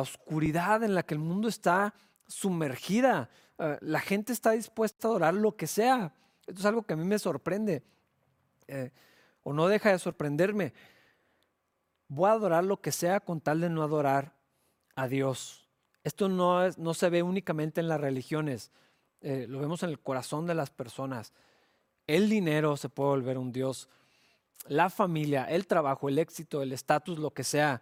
[0.00, 1.94] oscuridad en la que el mundo está
[2.26, 3.30] sumergida.
[3.58, 6.12] Eh, la gente está dispuesta a adorar lo que sea.
[6.46, 7.82] Esto es algo que a mí me sorprende.
[8.66, 8.90] Eh,
[9.42, 10.72] o no deja de sorprenderme
[12.10, 14.34] voy a adorar lo que sea con tal de no adorar
[14.96, 15.68] a Dios.
[16.02, 18.70] Esto no, no se ve únicamente en las religiones,
[19.22, 21.32] eh, lo vemos en el corazón de las personas.
[22.06, 23.88] El dinero se puede volver un Dios,
[24.66, 27.80] la familia, el trabajo, el éxito, el estatus, lo que sea,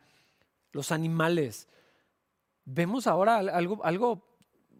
[0.72, 1.68] los animales.
[2.70, 4.22] Vemos ahora algo, algo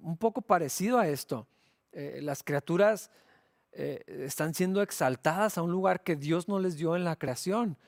[0.03, 1.47] un poco parecido a esto.
[1.93, 3.11] Eh, las criaturas
[3.73, 7.79] eh, están siendo exaltadas a un lugar que Dios no les dio en la creación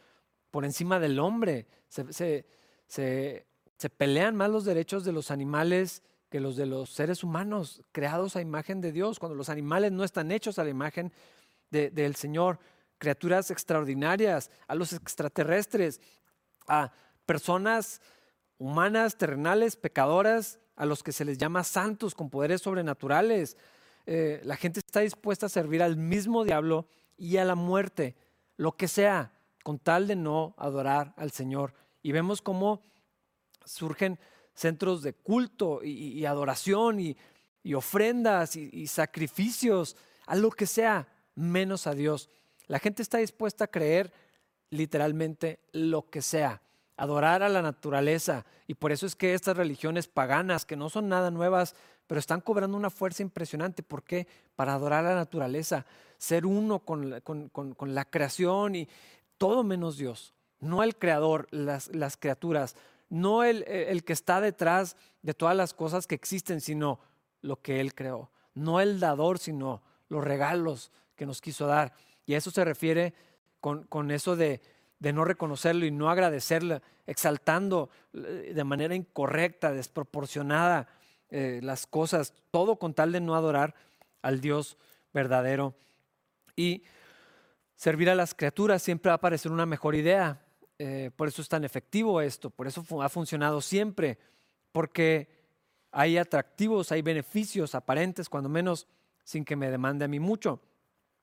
[0.51, 1.67] por encima del hombre.
[1.89, 2.47] Se,
[3.99, 8.41] pelean más los derechos de los animales que los de los seres humanos creados a
[8.41, 11.13] imagen de Dios, cuando los animales no están hechos a la imagen
[11.71, 12.59] del Señor.
[12.97, 16.01] Criaturas extraordinarias, a los extraterrestres,
[16.67, 16.91] a
[17.27, 18.01] personas
[18.61, 23.57] humanas, terrenales, pecadoras, a los que se les llama santos con poderes sobrenaturales.
[24.07, 26.87] Eh, la gente está dispuesta a servir al mismo diablo
[27.17, 28.15] y a la muerte,
[28.57, 29.33] lo que sea,
[29.65, 31.75] con tal de no adorar al Señor.
[32.01, 32.83] Y vemos cómo
[33.65, 34.21] surgen
[34.55, 37.17] centros de culto y, adoración y
[37.63, 39.97] y ofrendas y, sacrificios,
[40.27, 42.31] a lo que sea, menos a Dios.
[42.67, 44.13] La gente está dispuesta a creer
[44.71, 46.63] literalmente lo que sea,
[47.01, 48.45] adorar a la naturaleza.
[48.67, 51.75] Y por eso es que estas religiones paganas, que no son nada nuevas,
[52.07, 53.83] pero están cobrando una fuerza impresionante.
[53.83, 54.27] ¿Por qué?
[54.55, 55.87] Para adorar a la naturaleza,
[56.19, 58.87] ser uno con, la creación y
[59.39, 60.35] todo menos Dios.
[60.61, 62.77] No el creador, las, las criaturas,
[63.09, 67.01] no el, el que está detrás de todas las cosas que existen, sino
[67.41, 68.31] lo que Él creó.
[68.53, 69.81] No el dador, sino
[70.11, 71.95] los regalos que nos quiso dar.
[72.27, 73.15] Y a eso se refiere
[73.59, 74.61] con, con eso de,
[75.01, 80.89] de no reconocerlo y no agradecerle, exaltando eh, de manera incorrecta, desproporcionada
[81.31, 83.75] eh, las cosas, todo con tal de no adorar
[84.23, 84.77] al Dios
[85.13, 85.75] verdadero.
[86.55, 86.85] Y
[87.75, 90.43] servir a las criaturas siempre va a parecer una mejor idea.
[90.79, 94.19] Eh, por eso es tan efectivo esto, por eso ha funcionado siempre,
[94.73, 95.29] porque
[95.93, 98.87] hay atractivos, hay beneficios aparentes, cuando menos
[99.25, 100.61] sin que me demande a mí mucho.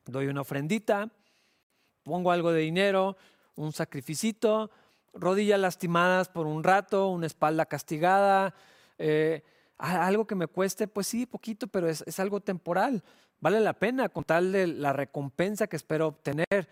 [0.05, 1.09] Doy una ofrendita,
[2.03, 3.17] pongo algo de dinero,
[3.57, 4.71] un sacrificito,
[5.13, 8.53] rodillas lastimadas por un rato, una espalda castigada,
[8.97, 9.43] eh,
[9.77, 13.03] algo que me cueste, pues sí, poquito, pero es, algo temporal.
[13.39, 16.67] Vale la pena con tal de la recompensa que espero obtener.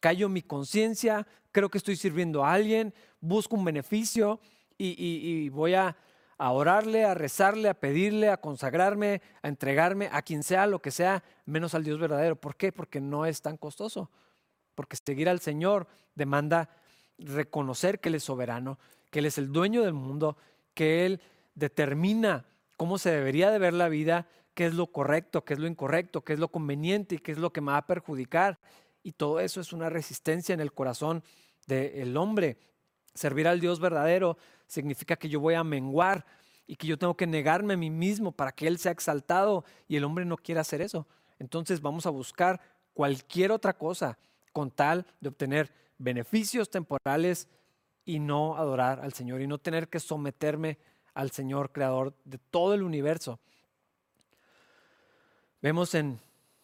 [0.00, 4.40] Callo mi conciencia, creo que estoy sirviendo a alguien, busco un beneficio
[4.76, 5.96] y, y, voy a,
[6.38, 10.90] a, orarle, a rezarle, a pedirle, a consagrarme, a entregarme a quien sea, lo que
[10.90, 12.36] sea, menos al Dios verdadero.
[12.36, 12.72] ¿Por qué?
[12.72, 14.10] Porque no es tan costoso.
[14.80, 16.70] Porque seguir al Señor demanda
[17.18, 18.78] reconocer que Él es soberano,
[19.10, 20.38] que Él es el dueño del mundo,
[20.72, 21.20] que Él
[21.54, 22.46] determina
[22.78, 26.22] cómo se debería de ver la vida, qué es lo correcto, qué es lo incorrecto,
[26.22, 28.58] qué es lo conveniente y qué es lo que me va a perjudicar.
[29.02, 31.22] Y todo eso es una resistencia en el corazón
[31.66, 32.56] del hombre.
[33.12, 36.24] Servir al Dios verdadero significa que yo voy a menguar
[36.66, 39.96] y que yo tengo que negarme a mí mismo para que Él sea exaltado y
[39.96, 41.06] el hombre no quiere hacer eso.
[41.38, 42.62] Entonces vamos a buscar
[42.94, 44.16] cualquier otra cosa
[44.52, 47.48] con tal de obtener beneficios temporales
[48.04, 50.78] y no adorar al Señor y no tener que someterme
[51.14, 53.38] al Señor creador de todo el universo.
[55.60, 56.18] Vemos en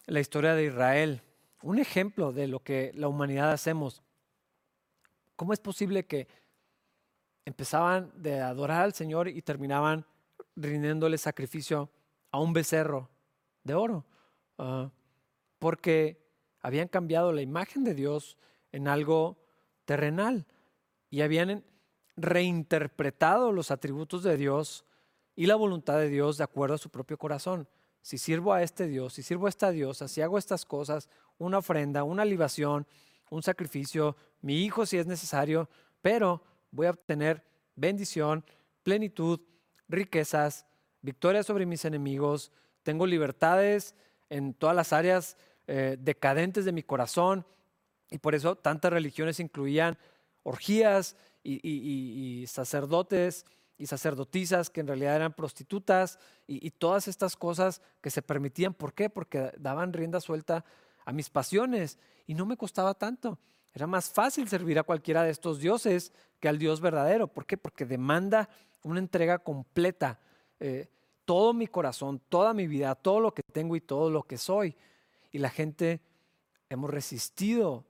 [0.07, 1.21] la historia de Israel
[1.63, 4.03] un ejemplo de lo que la humanidad hacemos.
[5.37, 6.29] ¿Cómo es posible que
[7.45, 10.07] empezaban de adorar al Señor y terminaban
[10.55, 11.91] rindiéndole sacrificio
[12.31, 13.11] a un becerro
[13.65, 14.05] de oro?
[14.59, 14.91] Ah,
[15.59, 16.26] porque
[16.67, 18.37] habían cambiado la imagen de Dios
[18.73, 19.39] en algo
[19.85, 20.49] terrenal
[21.11, 21.65] y habían
[22.17, 24.85] reinterpretado los atributos de Dios
[25.37, 27.69] y la voluntad de Dios de acuerdo a su propio corazón.
[28.03, 31.09] Si sirvo a este Dios, si sirvo a esta diosa, si hago estas cosas,
[31.39, 32.85] una ofrenda, una libación,
[33.31, 35.71] un sacrificio, mi hijo si es necesario,
[36.03, 36.43] pero
[36.73, 37.45] voy a obtener
[37.77, 38.45] bendición,
[38.83, 39.39] plenitud,
[39.87, 40.67] riquezas,
[41.01, 42.51] victoria sobre mis enemigos,
[42.83, 43.95] tengo libertades
[44.31, 45.37] en todas las áreas
[45.67, 47.45] eh, decadentes de mi corazón
[48.11, 49.99] y por eso tantas religiones incluían
[50.43, 53.45] orgías y, sacerdotes
[53.79, 58.75] y sacerdotisas que en realidad eran prostitutas y, todas estas cosas que se permitían.
[58.75, 59.11] ¿Por qué?
[59.11, 60.65] Porque daban rienda suelta
[61.05, 63.39] a mis pasiones y no me costaba tanto.
[63.73, 67.29] Era más fácil servir a cualquiera de estos dioses que al Dios verdadero.
[67.29, 67.57] ¿Por qué?
[67.57, 68.49] Porque demanda
[68.83, 70.19] una entrega completa.
[70.61, 70.89] Eh,
[71.25, 74.77] todo mi corazón, toda mi vida, todo lo que tengo y todo lo que soy.
[75.37, 76.01] Y la gente
[76.71, 77.85] hemos resistido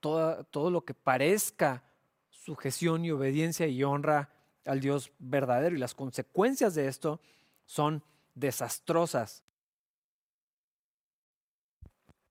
[0.00, 1.84] todo lo que parezca
[2.30, 4.34] sujeción y obediencia y honra
[4.66, 5.76] al Dios verdadero.
[5.76, 7.20] Y las consecuencias de esto
[7.64, 8.02] son
[8.34, 9.44] desastrosas.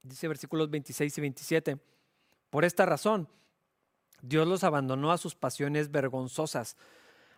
[0.03, 1.79] Dice versículos 26 y 27.
[2.49, 3.29] Por esta razón,
[4.21, 6.75] Dios los abandonó a sus pasiones vergonzosas.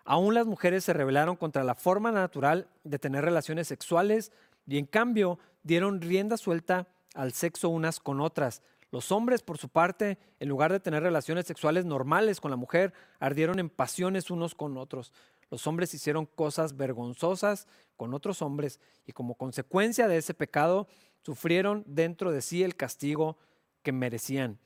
[0.05, 4.31] Aún las mujeres se rebelaron contra la forma natural de tener relaciones sexuales
[4.65, 9.69] y en cambio dieron rienda suelta al sexo unas con otras, los hombres, por su
[9.69, 14.53] parte, en lugar de tener relaciones sexuales normales con la mujer, ardieron en pasiones unos
[14.53, 15.13] con otros.
[15.49, 20.87] Los hombres hicieron cosas vergonzosas con otros hombres y como consecuencia de ese pecado
[21.23, 23.37] sufrieron dentro de sí el castigo
[23.81, 24.59] que merecían.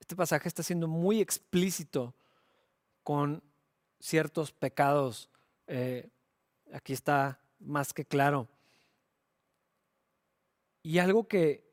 [0.00, 2.14] Este pasaje está siendo muy explícito
[3.02, 3.42] con
[4.00, 5.28] ciertos pecados.
[5.66, 6.08] Eh,
[6.72, 8.48] aquí está más que claro.
[10.86, 11.64] Y algo que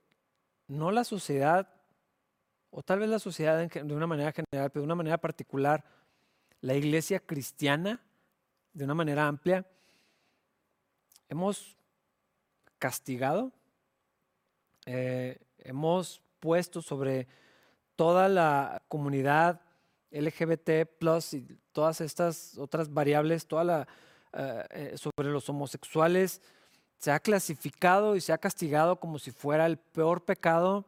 [0.68, 1.70] no la sociedad,
[2.72, 5.86] o tal vez la sociedad de una manera general, pero de una manera particular,
[6.62, 8.02] la iglesia cristiana,
[8.74, 9.68] de una manera amplia,
[11.30, 11.78] hemos
[12.80, 13.52] castigado,
[14.88, 17.28] eh, hemos puesto sobre
[17.96, 19.62] toda la comunidad
[20.10, 20.90] LGBT
[21.34, 21.42] y
[21.72, 23.88] todas estas otras variables, toda la
[24.34, 26.42] eh, sobre los homosexuales
[27.04, 30.86] se ha clasificado y se ha castigado como si fuera el peor pecado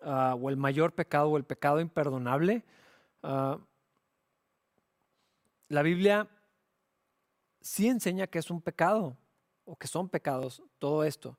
[0.00, 2.62] ah, o el mayor pecado o el pecado imperdonable.
[3.24, 3.58] Ah,
[5.66, 6.28] la Biblia
[7.60, 9.16] sí enseña que es un pecado
[9.64, 11.36] o que son pecados todo esto.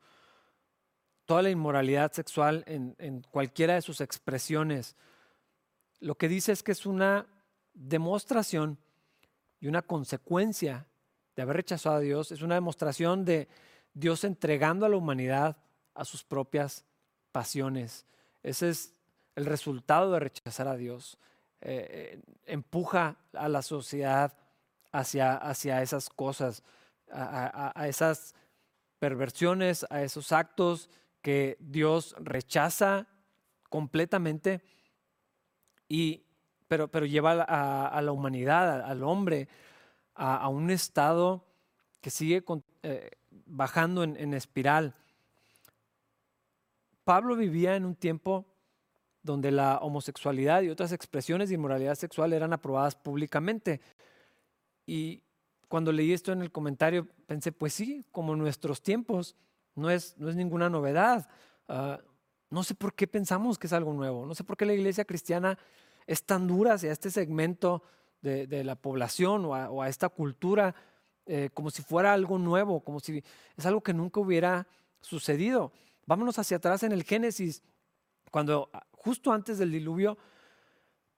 [1.24, 4.98] Toda la inmoralidad sexual en, en cualquiera de sus expresiones.
[6.02, 7.28] Lo que dice es que es una
[7.74, 8.78] demostración
[9.62, 10.86] y una consecuencia
[11.34, 12.34] de haber rechazado a Dios.
[12.34, 13.48] Es una demostración de
[13.94, 15.58] Dios entregando a la humanidad
[15.94, 16.86] a sus propias
[17.32, 18.06] pasiones.
[18.44, 18.94] Ese es
[19.36, 21.18] el resultado de rechazar a Dios.
[21.62, 24.34] Eh, eh, empuja a la sociedad
[24.92, 26.64] hacia, hacia esas cosas,
[27.12, 28.36] a, esas
[29.00, 30.90] perversiones, a esos actos
[31.22, 33.08] que Dios rechaza
[33.70, 34.62] completamente,
[35.88, 36.24] y,
[36.68, 39.50] pero, pero lleva a, la humanidad, al hombre,
[40.16, 41.46] a, un estado
[42.02, 42.44] que sigue
[42.84, 43.12] eh,
[43.52, 44.96] bajando en espiral.
[47.04, 48.46] Pablo vivía en un tiempo
[49.24, 53.82] donde la homosexualidad y otras expresiones de inmoralidad sexual eran aprobadas públicamente.
[54.86, 55.24] Y
[55.68, 59.36] cuando leí esto en el comentario, pensé, pues sí, como en nuestros tiempos,
[59.76, 61.30] no es, no es ninguna novedad.
[61.68, 62.00] Ah,
[62.50, 65.06] no sé por qué pensamos que es algo nuevo, no sé por qué la iglesia
[65.06, 65.58] cristiana
[66.06, 67.84] es tan dura hacia este segmento
[68.22, 70.76] de, la población o a, esta cultura,
[71.34, 73.24] eh, como si fuera algo nuevo, como si
[73.56, 74.68] es algo que nunca hubiera
[75.00, 75.72] sucedido.
[76.06, 77.64] Vámonos hacia atrás en el Génesis,
[78.30, 80.18] cuando justo antes del diluvio,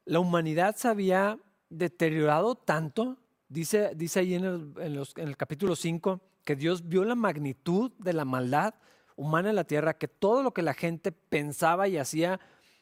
[0.06, 3.18] la humanidad se había deteriorado tanto,
[3.50, 8.76] dice, dice ahí en el, capítulo 5, que Dios vio la magnitud de la maldad
[9.16, 12.40] humana en la tierra, que todo lo que la gente pensaba y hacía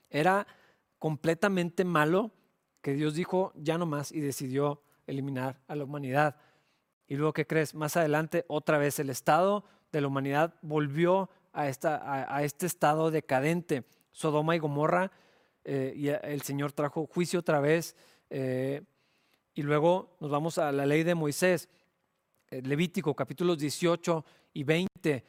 [0.10, 0.48] era
[1.00, 2.32] completamente malo,
[2.82, 6.36] que Dios dijo ya no más y decidió eliminar a la humanidad.
[7.12, 7.76] Y luego, ¿qué crees?
[7.76, 13.12] Más adelante, otra vez el estado de la humanidad volvió a, esta, a este estado
[13.12, 13.84] decadente.
[14.14, 15.12] Sodoma y Gomorra,
[15.66, 17.98] eh, y el Señor trajo juicio otra vez.
[18.30, 18.84] Eh,
[19.54, 21.68] y luego nos vamos a la ley de Moisés,
[22.50, 25.26] eh, Levítico capítulos 18 y 20.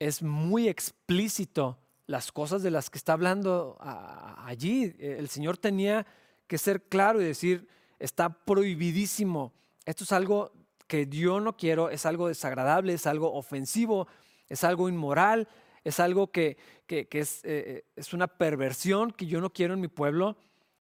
[0.00, 4.92] Es muy explícito las cosas de las que está hablando allí.
[4.98, 6.04] El Señor tenía
[6.48, 7.68] que ser claro y decir,
[8.00, 9.52] está prohibidísimo.
[9.84, 10.55] Esto es algo
[10.86, 14.06] que yo no quiero, es algo desagradable, es algo ofensivo,
[14.48, 15.48] es algo inmoral,
[15.84, 16.56] es algo que,
[16.88, 20.36] es, eh, es, una perversión que yo no quiero en mi pueblo.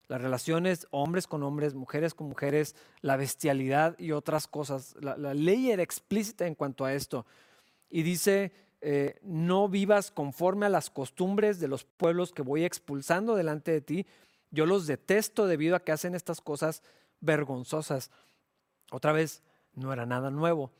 [0.08, 4.94] Las relaciones hombres con hombres, mujeres con mujeres, la bestialidad y otras cosas.
[5.00, 7.24] La, ley era explícita en cuanto a esto.
[7.88, 13.36] Y dice, eh, no vivas conforme a las costumbres de los pueblos que voy expulsando
[13.36, 14.06] delante de ti.
[14.50, 16.82] Yo los detesto debido a que hacen estas cosas
[17.20, 18.10] vergonzosas.
[18.90, 19.42] Otra vez,
[19.74, 20.70] no era nada nuevo,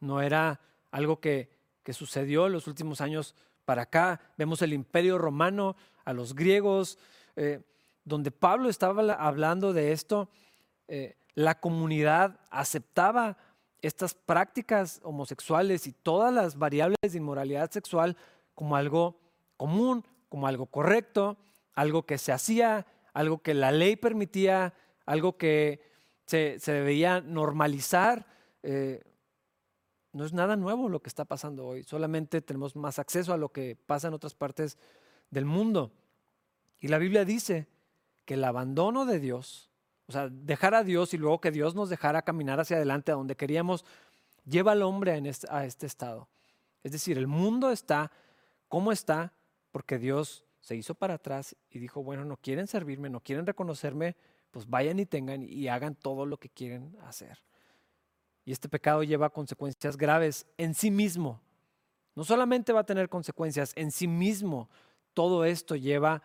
[0.00, 1.50] no era algo que,
[1.82, 3.34] que sucedió en los últimos años
[3.64, 4.20] para acá.
[4.36, 6.98] Vemos el imperio romano, a los griegos,
[7.34, 7.60] eh,
[8.04, 10.30] donde Pablo estaba hablando de esto,
[10.88, 13.36] eh, la comunidad aceptaba
[13.82, 18.16] estas prácticas homosexuales y todas las variables de inmoralidad sexual
[18.54, 19.18] como algo
[19.56, 21.36] común, como algo correcto,
[21.74, 24.72] algo que se hacía, algo que la ley permitía,
[25.04, 25.82] algo que
[26.26, 28.26] se, debía normalizar.
[28.62, 29.02] Eh,
[30.12, 33.50] no es nada nuevo lo que está pasando hoy, solamente tenemos más acceso a lo
[33.50, 34.78] que pasa en otras partes
[35.30, 35.92] del mundo.
[36.80, 37.68] Y la Biblia dice
[38.24, 39.70] que el abandono de Dios,
[40.06, 43.16] o sea, dejar a Dios y luego que Dios nos dejara caminar hacia adelante a
[43.16, 43.84] donde queríamos,
[44.44, 45.12] lleva al hombre
[45.50, 46.28] a este estado.
[46.82, 48.10] Es decir, el mundo está
[48.68, 49.32] como está
[49.70, 54.16] porque Dios se hizo para atrás y dijo, bueno, no quieren servirme, no quieren reconocerme,
[54.50, 57.38] pues vayan y tengan y hagan todo lo que quieren hacer.
[58.46, 61.42] Y este pecado lleva consecuencias graves en sí mismo.
[62.14, 64.70] No solamente va a tener consecuencias en sí mismo,
[65.12, 66.22] todo esto lleva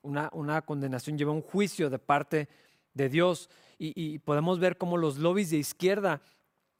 [0.00, 2.48] una, una condenación, lleva un juicio de parte
[2.94, 3.50] de Dios.
[3.76, 6.22] Y, podemos ver cómo los lobbies de izquierda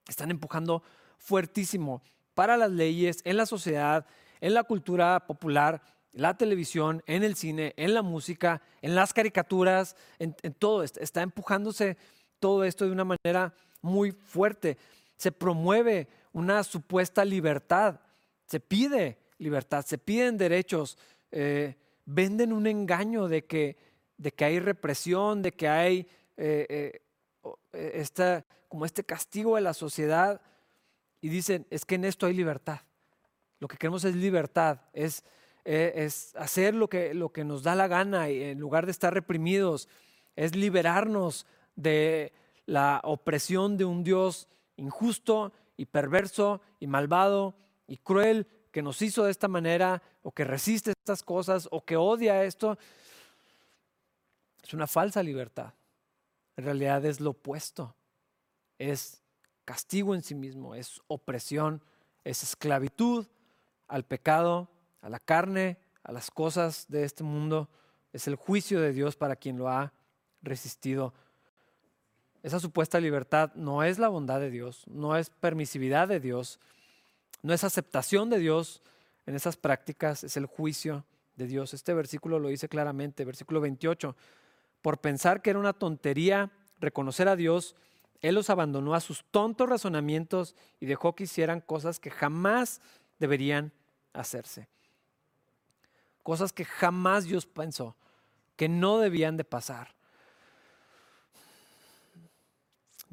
[0.08, 0.82] están empujando
[1.18, 2.00] fuertísimo
[2.34, 4.06] para las leyes, en la sociedad,
[4.40, 5.82] en la cultura popular,
[6.12, 10.84] la televisión, en el cine, en la música, en las caricaturas, en, en todo.
[10.84, 11.96] Está empujándose
[12.38, 13.54] todo esto de una manera
[13.84, 14.78] muy fuerte.
[15.16, 18.00] Se promueve una supuesta libertad,
[18.46, 20.98] se pide libertad, se piden derechos,
[21.30, 21.76] eh,
[22.06, 23.76] venden un engaño de que,
[24.16, 27.00] de que hay represión, de que hay eh,
[27.72, 30.40] eh, como este castigo de la sociedad
[31.20, 32.80] y dicen, es que en esto hay libertad.
[33.60, 35.24] Lo que queremos es libertad, es,
[35.64, 39.14] es hacer lo que, lo que nos da la gana y en lugar de estar
[39.14, 39.88] reprimidos,
[40.36, 42.32] es liberarnos de
[42.66, 47.54] la opresión de un Dios injusto y perverso y malvado
[47.86, 51.96] y cruel que nos hizo de esta manera o que resiste estas cosas o que
[51.96, 52.76] odia esto,
[54.62, 55.74] es una falsa libertad.
[56.56, 57.94] En realidad es lo opuesto.
[58.78, 59.22] Es
[59.64, 61.82] castigo en sí mismo, es opresión,
[62.24, 63.26] es esclavitud
[63.86, 64.68] al pecado,
[65.02, 67.68] a la carne, a las cosas de este mundo.
[68.12, 69.92] Es el juicio de Dios para quien lo ha
[70.42, 71.14] resistido.
[72.44, 76.60] Esa supuesta libertad no es la bondad de Dios, no es permisividad de Dios,
[77.42, 78.82] no es aceptación de Dios
[79.26, 81.74] en esas prácticas, es el juicio de Dios.
[81.74, 84.14] Este versículo lo dice claramente, versículo 28
[84.84, 87.74] por pensar que era una tontería reconocer a Dios,
[88.20, 92.82] Él los abandonó a sus tontos razonamientos y dejó que hicieran cosas que jamás
[93.18, 93.72] deberían
[94.12, 94.68] hacerse.
[96.22, 97.96] Cosas que jamás Dios pensó,
[98.56, 99.94] que no debían de pasar.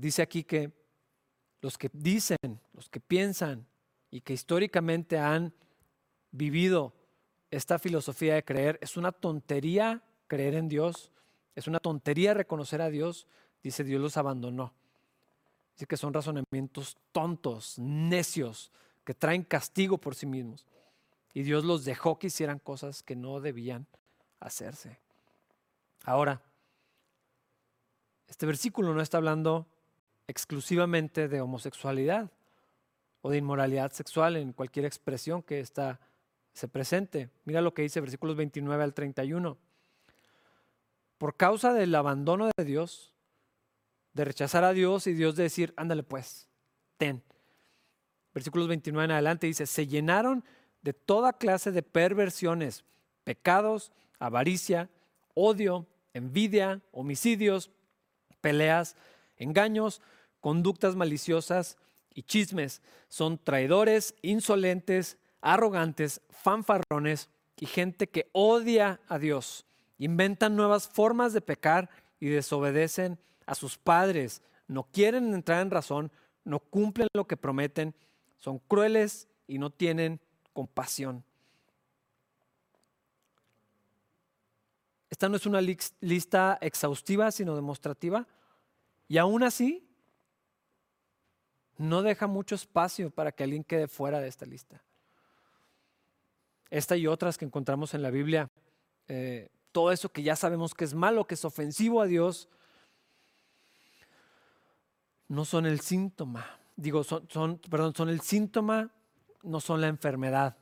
[0.02, 0.72] Dice aquí que
[1.62, 3.68] los que dicen, los que piensan
[4.10, 5.54] y que históricamente han
[6.32, 6.95] vivido
[7.52, 11.12] esta filosofía de creer, es una tontería creer en Dios,
[11.54, 13.28] es una tontería reconocer a Dios,
[13.62, 14.74] dice Dios los abandonó.
[15.76, 18.72] Dice que son razonamientos tontos, necios,
[19.04, 20.66] que traen castigo por sí mismos.
[21.36, 23.86] Y Dios los dejó que hicieran cosas que no debían
[24.39, 24.97] hacerse.
[26.06, 26.41] Ahora,
[28.28, 29.68] este versículo no está hablando
[30.32, 32.32] exclusivamente de homosexualidad
[33.21, 35.99] o de inmoralidad sexual en cualquier expresión que está,
[36.53, 37.29] se presente.
[37.45, 39.57] Mira lo que dice versículos 29 al 31
[41.21, 43.13] por causa del abandono de Dios,
[44.13, 46.47] de rechazar a Dios y Dios de decir, ándale pues,
[46.97, 47.21] ten.
[48.34, 50.43] Versículos 29 en adelante dice, se llenaron
[50.82, 52.86] de toda clase de perversiones,
[53.23, 54.89] pecados, avaricia,
[55.36, 57.69] odio, envidia, homicidios,
[58.41, 58.95] peleas,
[59.38, 60.01] engaños,
[60.42, 61.78] conductas maliciosas
[62.14, 62.82] y chismes.
[63.08, 69.66] Son traidores, insolentes, arrogantes, fanfarrones y gente que odia a Dios
[70.02, 71.88] inventan nuevas formas de pecar
[72.20, 76.12] y desobedecen a sus padres, no quieren entrar en razón,
[76.44, 77.94] no cumplen lo que prometen,
[78.39, 80.20] son crueles y no tienen
[80.54, 81.24] compasión.
[85.12, 88.28] Esta no es una lista exhaustiva, sino demostrativa.
[89.08, 89.88] Y aún así,
[91.82, 94.82] no deja mucho espacio para que alguien quede fuera de esta lista.
[96.69, 98.49] Esta y otras que encontramos en la Biblia
[99.13, 102.47] eh, todo eso que ya sabemos que es malo, que es ofensivo a Dios,
[105.27, 106.59] no son el síntoma.
[106.77, 108.89] Digo, son, perdón, son el síntoma,
[109.43, 110.57] no son la enfermedad.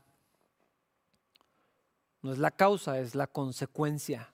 [2.24, 4.34] No es la causa, es la consecuencia.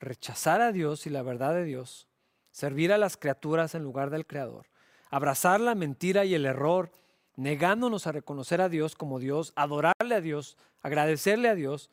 [0.00, 2.08] Rechazar a Dios y la verdad de Dios,
[2.50, 4.66] servir a las criaturas en lugar del Creador,
[5.14, 6.90] abrazar la mentira y el error,
[7.36, 11.88] negándonos a reconocer a Dios como Dios, adorarle a Dios, agradecerle a Dios,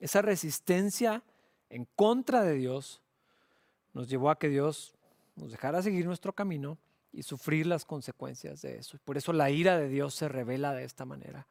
[0.00, 1.22] esa resistencia
[1.70, 3.00] en contra de Dios
[3.92, 4.92] nos llevó a que Dios
[5.36, 6.78] nos dejara seguir nuestro camino
[7.12, 8.98] y sufrir las consecuencias de eso.
[9.04, 11.46] Por eso la ira de Dios se revela de esta manera.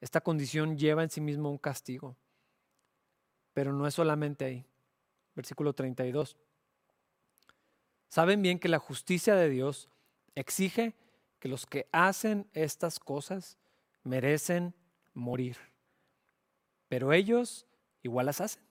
[0.00, 2.16] Esta condición lleva en sí mismo un castigo,
[3.52, 4.64] pero no es solamente ahí.
[5.34, 6.38] Versículo 32.
[8.14, 9.88] Saben bien que la justicia de Dios
[10.36, 10.94] exige
[11.40, 13.58] que los que hacen estas cosas
[14.04, 14.72] merecen
[15.14, 15.56] morir.
[16.86, 17.66] Pero ellos
[18.02, 18.62] igual las hacen.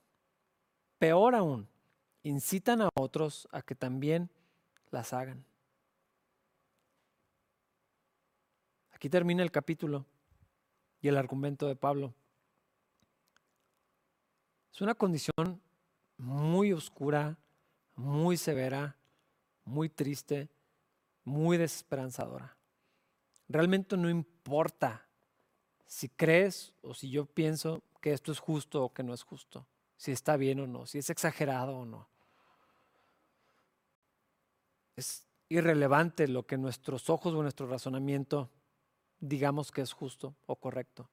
[0.96, 1.68] Peor aún,
[2.22, 4.30] incitan a otros a que también
[4.90, 5.44] las hagan.
[8.92, 10.06] Aquí termina el capítulo
[11.02, 12.14] y el argumento de Pablo.
[14.72, 15.60] Es una condición
[16.16, 17.36] muy oscura,
[17.94, 18.96] muy severa,
[19.64, 20.48] muy triste,
[21.24, 22.56] muy desesperanzadora.
[23.48, 25.06] Realmente no importa
[25.86, 29.66] si crees o si yo pienso que esto es justo o que no es justo,
[29.96, 32.08] si está bien o no, si es exagerado o no.
[34.96, 38.50] Es irrelevante lo que nuestros ojos o nuestro razonamiento
[39.20, 41.08] digamos que es justo o correcto.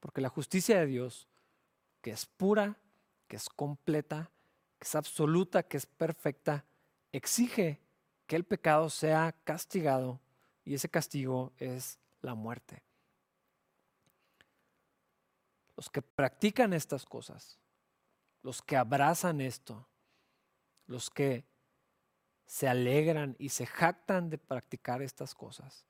[0.00, 1.28] Porque la justicia de Dios,
[2.00, 2.76] que es pura,
[3.26, 4.30] que es completa,
[4.78, 6.64] que es absoluta, que es perfecta,
[7.18, 7.80] exige
[8.26, 10.20] que el pecado sea castigado
[10.64, 12.82] y ese castigo es la muerte.
[15.76, 17.58] Los que practican estas cosas,
[18.42, 19.86] los que abrazan esto,
[20.86, 21.44] los que
[22.46, 25.86] se alegran y se jactan de practicar estas cosas,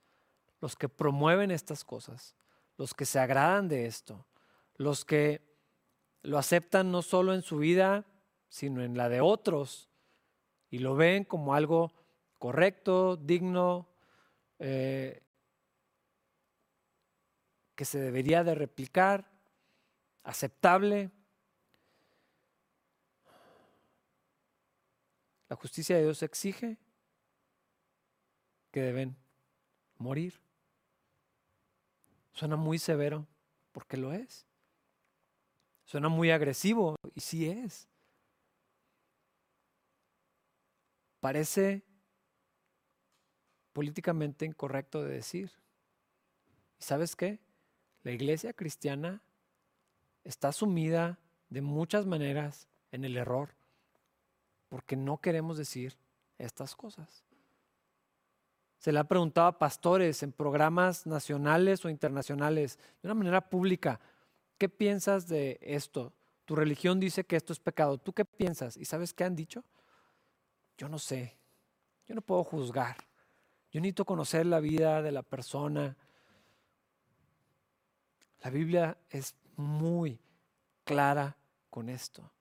[0.61, 2.35] los que promueven estas cosas,
[2.77, 4.27] los que se agradan de esto,
[4.77, 5.43] los que
[6.23, 8.07] lo aceptan no solo en su vida,
[8.49, 9.88] sino en la de otros,
[10.71, 11.93] y lo ven como algo
[12.39, 13.89] correcto, digno,
[14.59, 15.23] eh,
[17.75, 19.31] que se debería de replicar,
[20.25, 21.11] aceptable.
[25.49, 26.77] La justicia de Dios exige
[28.71, 29.17] que deben
[29.97, 30.41] morir.
[32.33, 33.27] Suena muy severo,
[33.73, 34.47] porque lo es.
[35.85, 37.88] Suena muy agresivo, y sí es.
[41.29, 41.83] Parece
[43.75, 45.53] políticamente incorrecto de decir.
[46.81, 47.39] ¿Y sabes qué?
[48.03, 49.23] La iglesia cristiana
[50.25, 51.19] está sumida
[51.51, 53.51] de muchas maneras en el error
[54.71, 55.99] porque no queremos decir
[56.39, 57.27] estas cosas.
[58.79, 64.01] Se le ha preguntado a pastores en programas nacionales o internacionales, de una manera pública,
[64.57, 66.15] ¿qué piensas de esto?
[66.47, 67.99] Tu religión dice que esto es pecado.
[67.99, 68.79] ¿Tú qué piensas?
[68.79, 69.63] ¿Y sabes qué han dicho?
[70.79, 71.37] Yo no sé.
[72.07, 72.97] Yo no puedo juzgar.
[73.71, 75.97] Yo necesito conocer la vida de la persona.
[78.41, 80.19] La Biblia es muy
[80.85, 81.37] clara
[81.69, 82.33] con esto.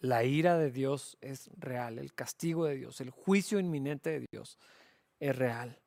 [0.00, 4.58] La ira de Dios es real, el castigo de Dios, el juicio inminente de Dios
[5.18, 5.78] es real.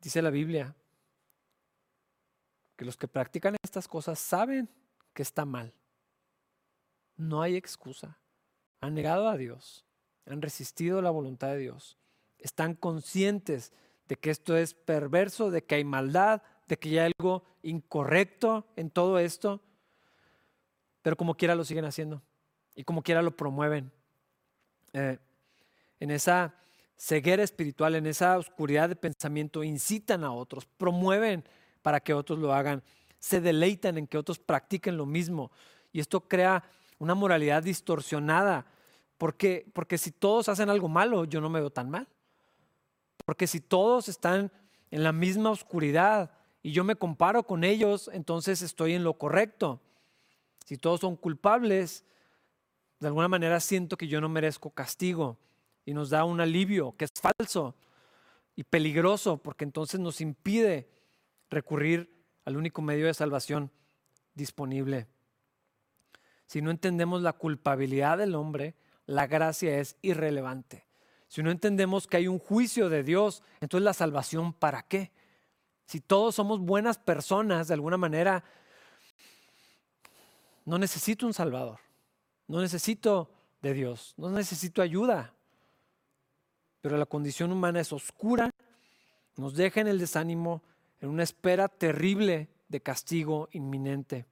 [0.00, 0.74] Dice la Biblia
[2.76, 4.68] que los que practican estas cosas saben
[5.12, 5.74] que está mal.
[7.20, 8.16] No hay excusa.
[8.80, 9.84] Han negado a Dios,
[10.24, 11.98] han resistido la voluntad de Dios,
[12.38, 13.74] están conscientes
[14.08, 18.88] de que esto es perverso, de que hay maldad, de que hay algo incorrecto en
[18.88, 19.60] todo esto,
[21.02, 22.22] pero como quiera lo siguen haciendo
[22.74, 23.92] y como quiera lo promueven.
[24.94, 25.18] Eh,
[26.00, 26.54] en esa
[26.96, 31.44] ceguera espiritual, en esa oscuridad de pensamiento, incitan a otros, promueven
[31.82, 32.82] para que otros lo hagan,
[33.18, 35.50] se deleitan en que otros practiquen lo mismo.
[35.92, 36.64] Y esto crea
[37.00, 38.66] una moralidad distorsionada,
[39.18, 42.06] porque, porque si todos hacen algo malo, yo no me veo tan mal.
[43.24, 44.52] Porque si todos están
[44.90, 46.30] en la misma oscuridad
[46.62, 49.80] y yo me comparo con ellos, entonces estoy en lo correcto.
[50.66, 52.04] Si todos son culpables,
[53.00, 55.38] de alguna manera siento que yo no merezco castigo
[55.86, 57.74] y nos da un alivio que es falso
[58.56, 60.90] y peligroso porque entonces nos impide
[61.48, 63.70] recurrir al único medio de salvación
[64.34, 65.06] disponible.
[66.50, 68.74] Si no entendemos la culpabilidad del hombre,
[69.06, 70.84] la gracia es irrelevante.
[71.28, 75.12] Si no entendemos que hay un juicio de Dios, entonces la salvación ¿para qué?
[75.86, 78.42] Si todos somos buenas personas, de alguna manera,
[80.64, 81.78] no necesito un Salvador.
[82.48, 83.30] No necesito
[83.62, 85.32] de Dios, no necesito ayuda.
[86.80, 88.50] Pero la condición humana es oscura,
[89.36, 90.64] nos deja en el desánimo,
[91.00, 94.26] en una espera terrible de castigo inminente.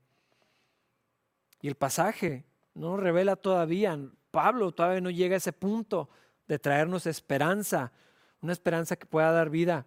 [1.61, 2.45] Y el pasaje
[2.75, 3.99] no revela todavía,
[4.31, 6.09] Pablo todavía no llega a ese punto
[6.47, 7.93] de traernos esperanza,
[8.41, 9.87] una esperanza que pueda dar vida.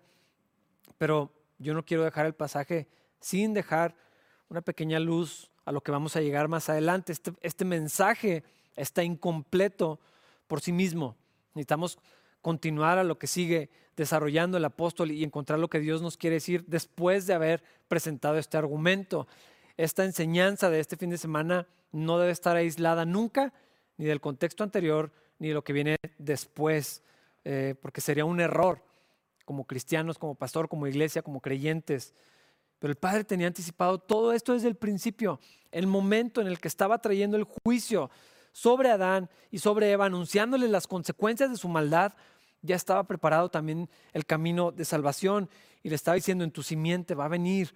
[0.98, 2.88] Pero yo no quiero dejar el pasaje
[3.20, 3.96] sin dejar
[4.50, 7.12] una pequeña luz a lo que vamos a llegar más adelante.
[7.12, 8.44] Este, este, mensaje
[8.76, 10.00] está incompleto
[10.48, 11.16] por sí mismo.
[11.54, 11.98] Necesitamos
[12.42, 16.36] continuar a lo que sigue desarrollando el apóstol y encontrar lo que Dios nos quiere
[16.36, 19.28] decir después de haber presentado este argumento.
[19.82, 23.52] Esta enseñanza de este fin de semana no debe estar aislada nunca,
[23.98, 27.02] ni del contexto anterior, ni de lo que viene después,
[27.46, 28.84] eh, porque sería un error
[29.44, 32.14] como cristianos, como pastor, como iglesia, como creyentes.
[32.78, 35.40] Pero el Padre tenía anticipado todo esto desde el principio,
[35.72, 38.12] el momento en el que estaba trayendo el juicio
[38.52, 42.14] sobre Adán y sobre Eva, anunciándole las consecuencias de su maldad,
[42.62, 45.50] ya estaba preparado también el camino de salvación
[45.82, 47.74] y le estaba diciendo, en tu simiente va a venir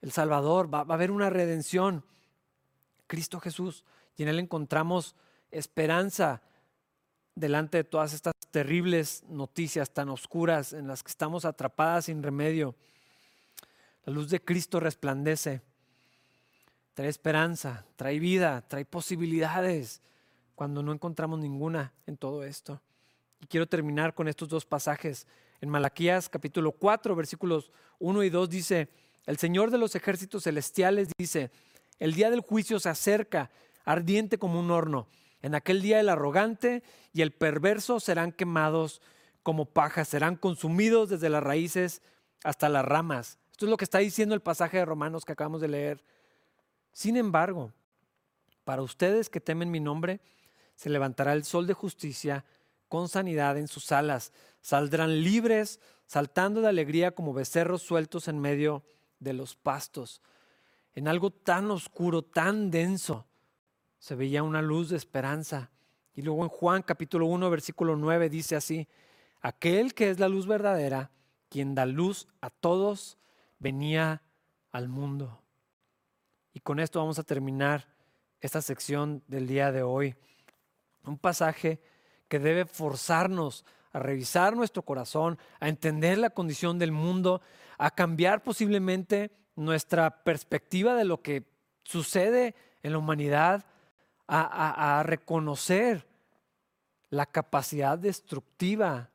[0.00, 2.04] el Salvador, va, a haber una redención,
[3.06, 3.84] Cristo Jesús,
[4.16, 5.16] y en Él encontramos
[5.50, 6.42] esperanza
[7.34, 12.74] delante de todas estas terribles noticias tan oscuras en las que estamos atrapadas sin remedio.
[14.04, 15.62] La luz de Cristo resplandece,
[16.94, 20.02] trae esperanza, trae vida, trae posibilidades
[20.54, 22.80] cuando no encontramos ninguna en todo esto.
[23.40, 25.26] Y quiero terminar con estos dos pasajes.
[25.60, 27.70] En Malaquías capítulo 4, versículos
[28.00, 28.88] 1 y 2 dice,
[29.28, 31.50] el Señor de los ejércitos celestiales dice,
[31.98, 33.50] el día del juicio se acerca,
[33.84, 35.06] ardiente como un horno.
[35.42, 39.02] En aquel día el arrogante y el perverso serán quemados
[39.42, 42.00] como paja, serán consumidos desde las raíces
[42.42, 43.38] hasta las ramas.
[43.50, 46.02] Esto es lo que está diciendo el pasaje de Romanos que acabamos de leer.
[46.94, 47.70] Sin embargo,
[48.64, 50.20] para ustedes que temen mi nombre,
[50.74, 52.46] se levantará el sol de justicia
[52.88, 54.32] con sanidad en sus alas.
[54.62, 60.22] Saldrán libres, saltando de alegría como becerros sueltos en medio de los pastos.
[60.94, 63.26] En algo tan oscuro, tan denso,
[63.98, 65.70] se veía una luz de esperanza.
[66.14, 68.88] Y luego en Juan capítulo 1, versículo 9 dice así,
[69.40, 71.10] aquel que es la luz verdadera,
[71.48, 73.18] quien da luz a todos,
[73.58, 74.22] venía
[74.72, 75.42] al mundo.
[76.52, 77.86] Y con esto vamos a terminar
[78.40, 80.14] esta sección del día de hoy.
[81.04, 81.80] Un pasaje
[82.28, 87.40] que debe forzarnos a revisar nuestro corazón, a entender la condición del mundo,
[87.78, 91.44] a cambiar posiblemente nuestra perspectiva de lo que
[91.84, 93.64] sucede en la humanidad,
[94.28, 96.06] a, reconocer
[97.10, 99.08] la capacidad destructiva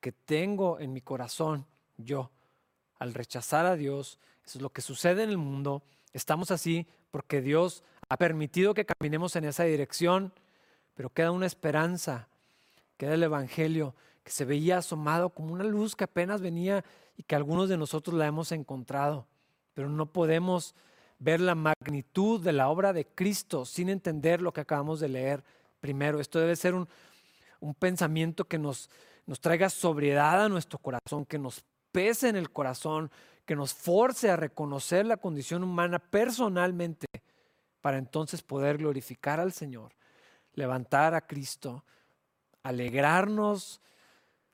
[0.00, 1.64] que tengo en mi corazón
[1.96, 2.30] yo
[2.98, 4.18] al rechazar a Dios.
[4.44, 5.82] Eso es lo que sucede en el mundo.
[6.12, 10.32] Estamos así porque Dios ha permitido que caminemos en esa dirección,
[10.94, 12.28] pero queda una esperanza,
[12.98, 16.84] queda el Evangelio que se veía asomado como una luz que apenas venía
[17.16, 19.26] y que algunos de nosotros la hemos encontrado,
[19.72, 20.74] pero no podemos
[21.18, 25.42] ver la magnitud de la obra de Cristo sin entender lo que acabamos de leer
[25.80, 26.20] primero.
[26.20, 26.86] Esto debe ser un,
[27.78, 28.90] pensamiento que nos,
[29.26, 33.10] nos traiga sobriedad a nuestro corazón, que nos pese en el corazón,
[33.46, 37.06] que nos force a reconocer la condición humana personalmente
[37.80, 39.92] para entonces poder glorificar al Señor,
[40.52, 41.84] levantar a Cristo,
[42.62, 43.80] alegrarnos,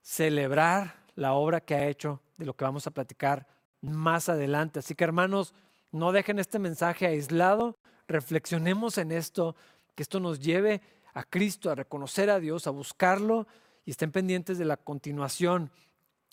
[0.01, 3.47] celebrar la obra que ha hecho, de lo que vamos a platicar
[3.81, 4.81] más adelante.
[4.81, 5.55] Así que hermanos,
[5.93, 7.79] no dejen este mensaje aislado,
[8.09, 9.55] reflexionemos en esto,
[9.95, 10.83] que esto nos lleve
[11.15, 13.47] a Cristo, a reconocer a Dios, a buscarlo
[13.85, 15.71] y estén pendientes de la continuación,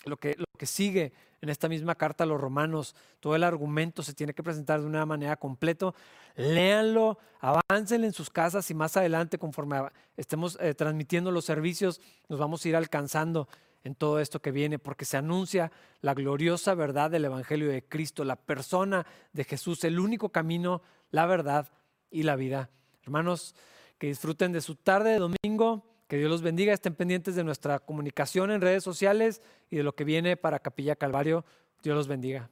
[0.05, 2.95] lo que, lo que sigue en esta misma carta a los romanos.
[3.19, 5.93] Todo el argumento se tiene que presentar de una manera completa.
[6.35, 9.81] Léanlo, avancen en sus casas y más adelante, conforme
[10.17, 11.99] estemos eh, transmitiendo los servicios,
[12.29, 13.47] nos vamos a ir alcanzando
[13.83, 15.71] en todo esto que viene, porque se anuncia
[16.01, 21.25] la gloriosa verdad del Evangelio de Cristo, la persona de Jesús, el único camino, la
[21.25, 21.67] verdad
[22.11, 22.69] y la vida.
[23.03, 23.55] Hermanos,
[23.97, 27.79] que disfruten de su tarde de domingo, que Dios los bendiga, estén pendientes de nuestra
[27.79, 31.45] comunicación en redes sociales y de lo que viene para Capilla Calvario.
[31.83, 32.49] Dios los bendiga.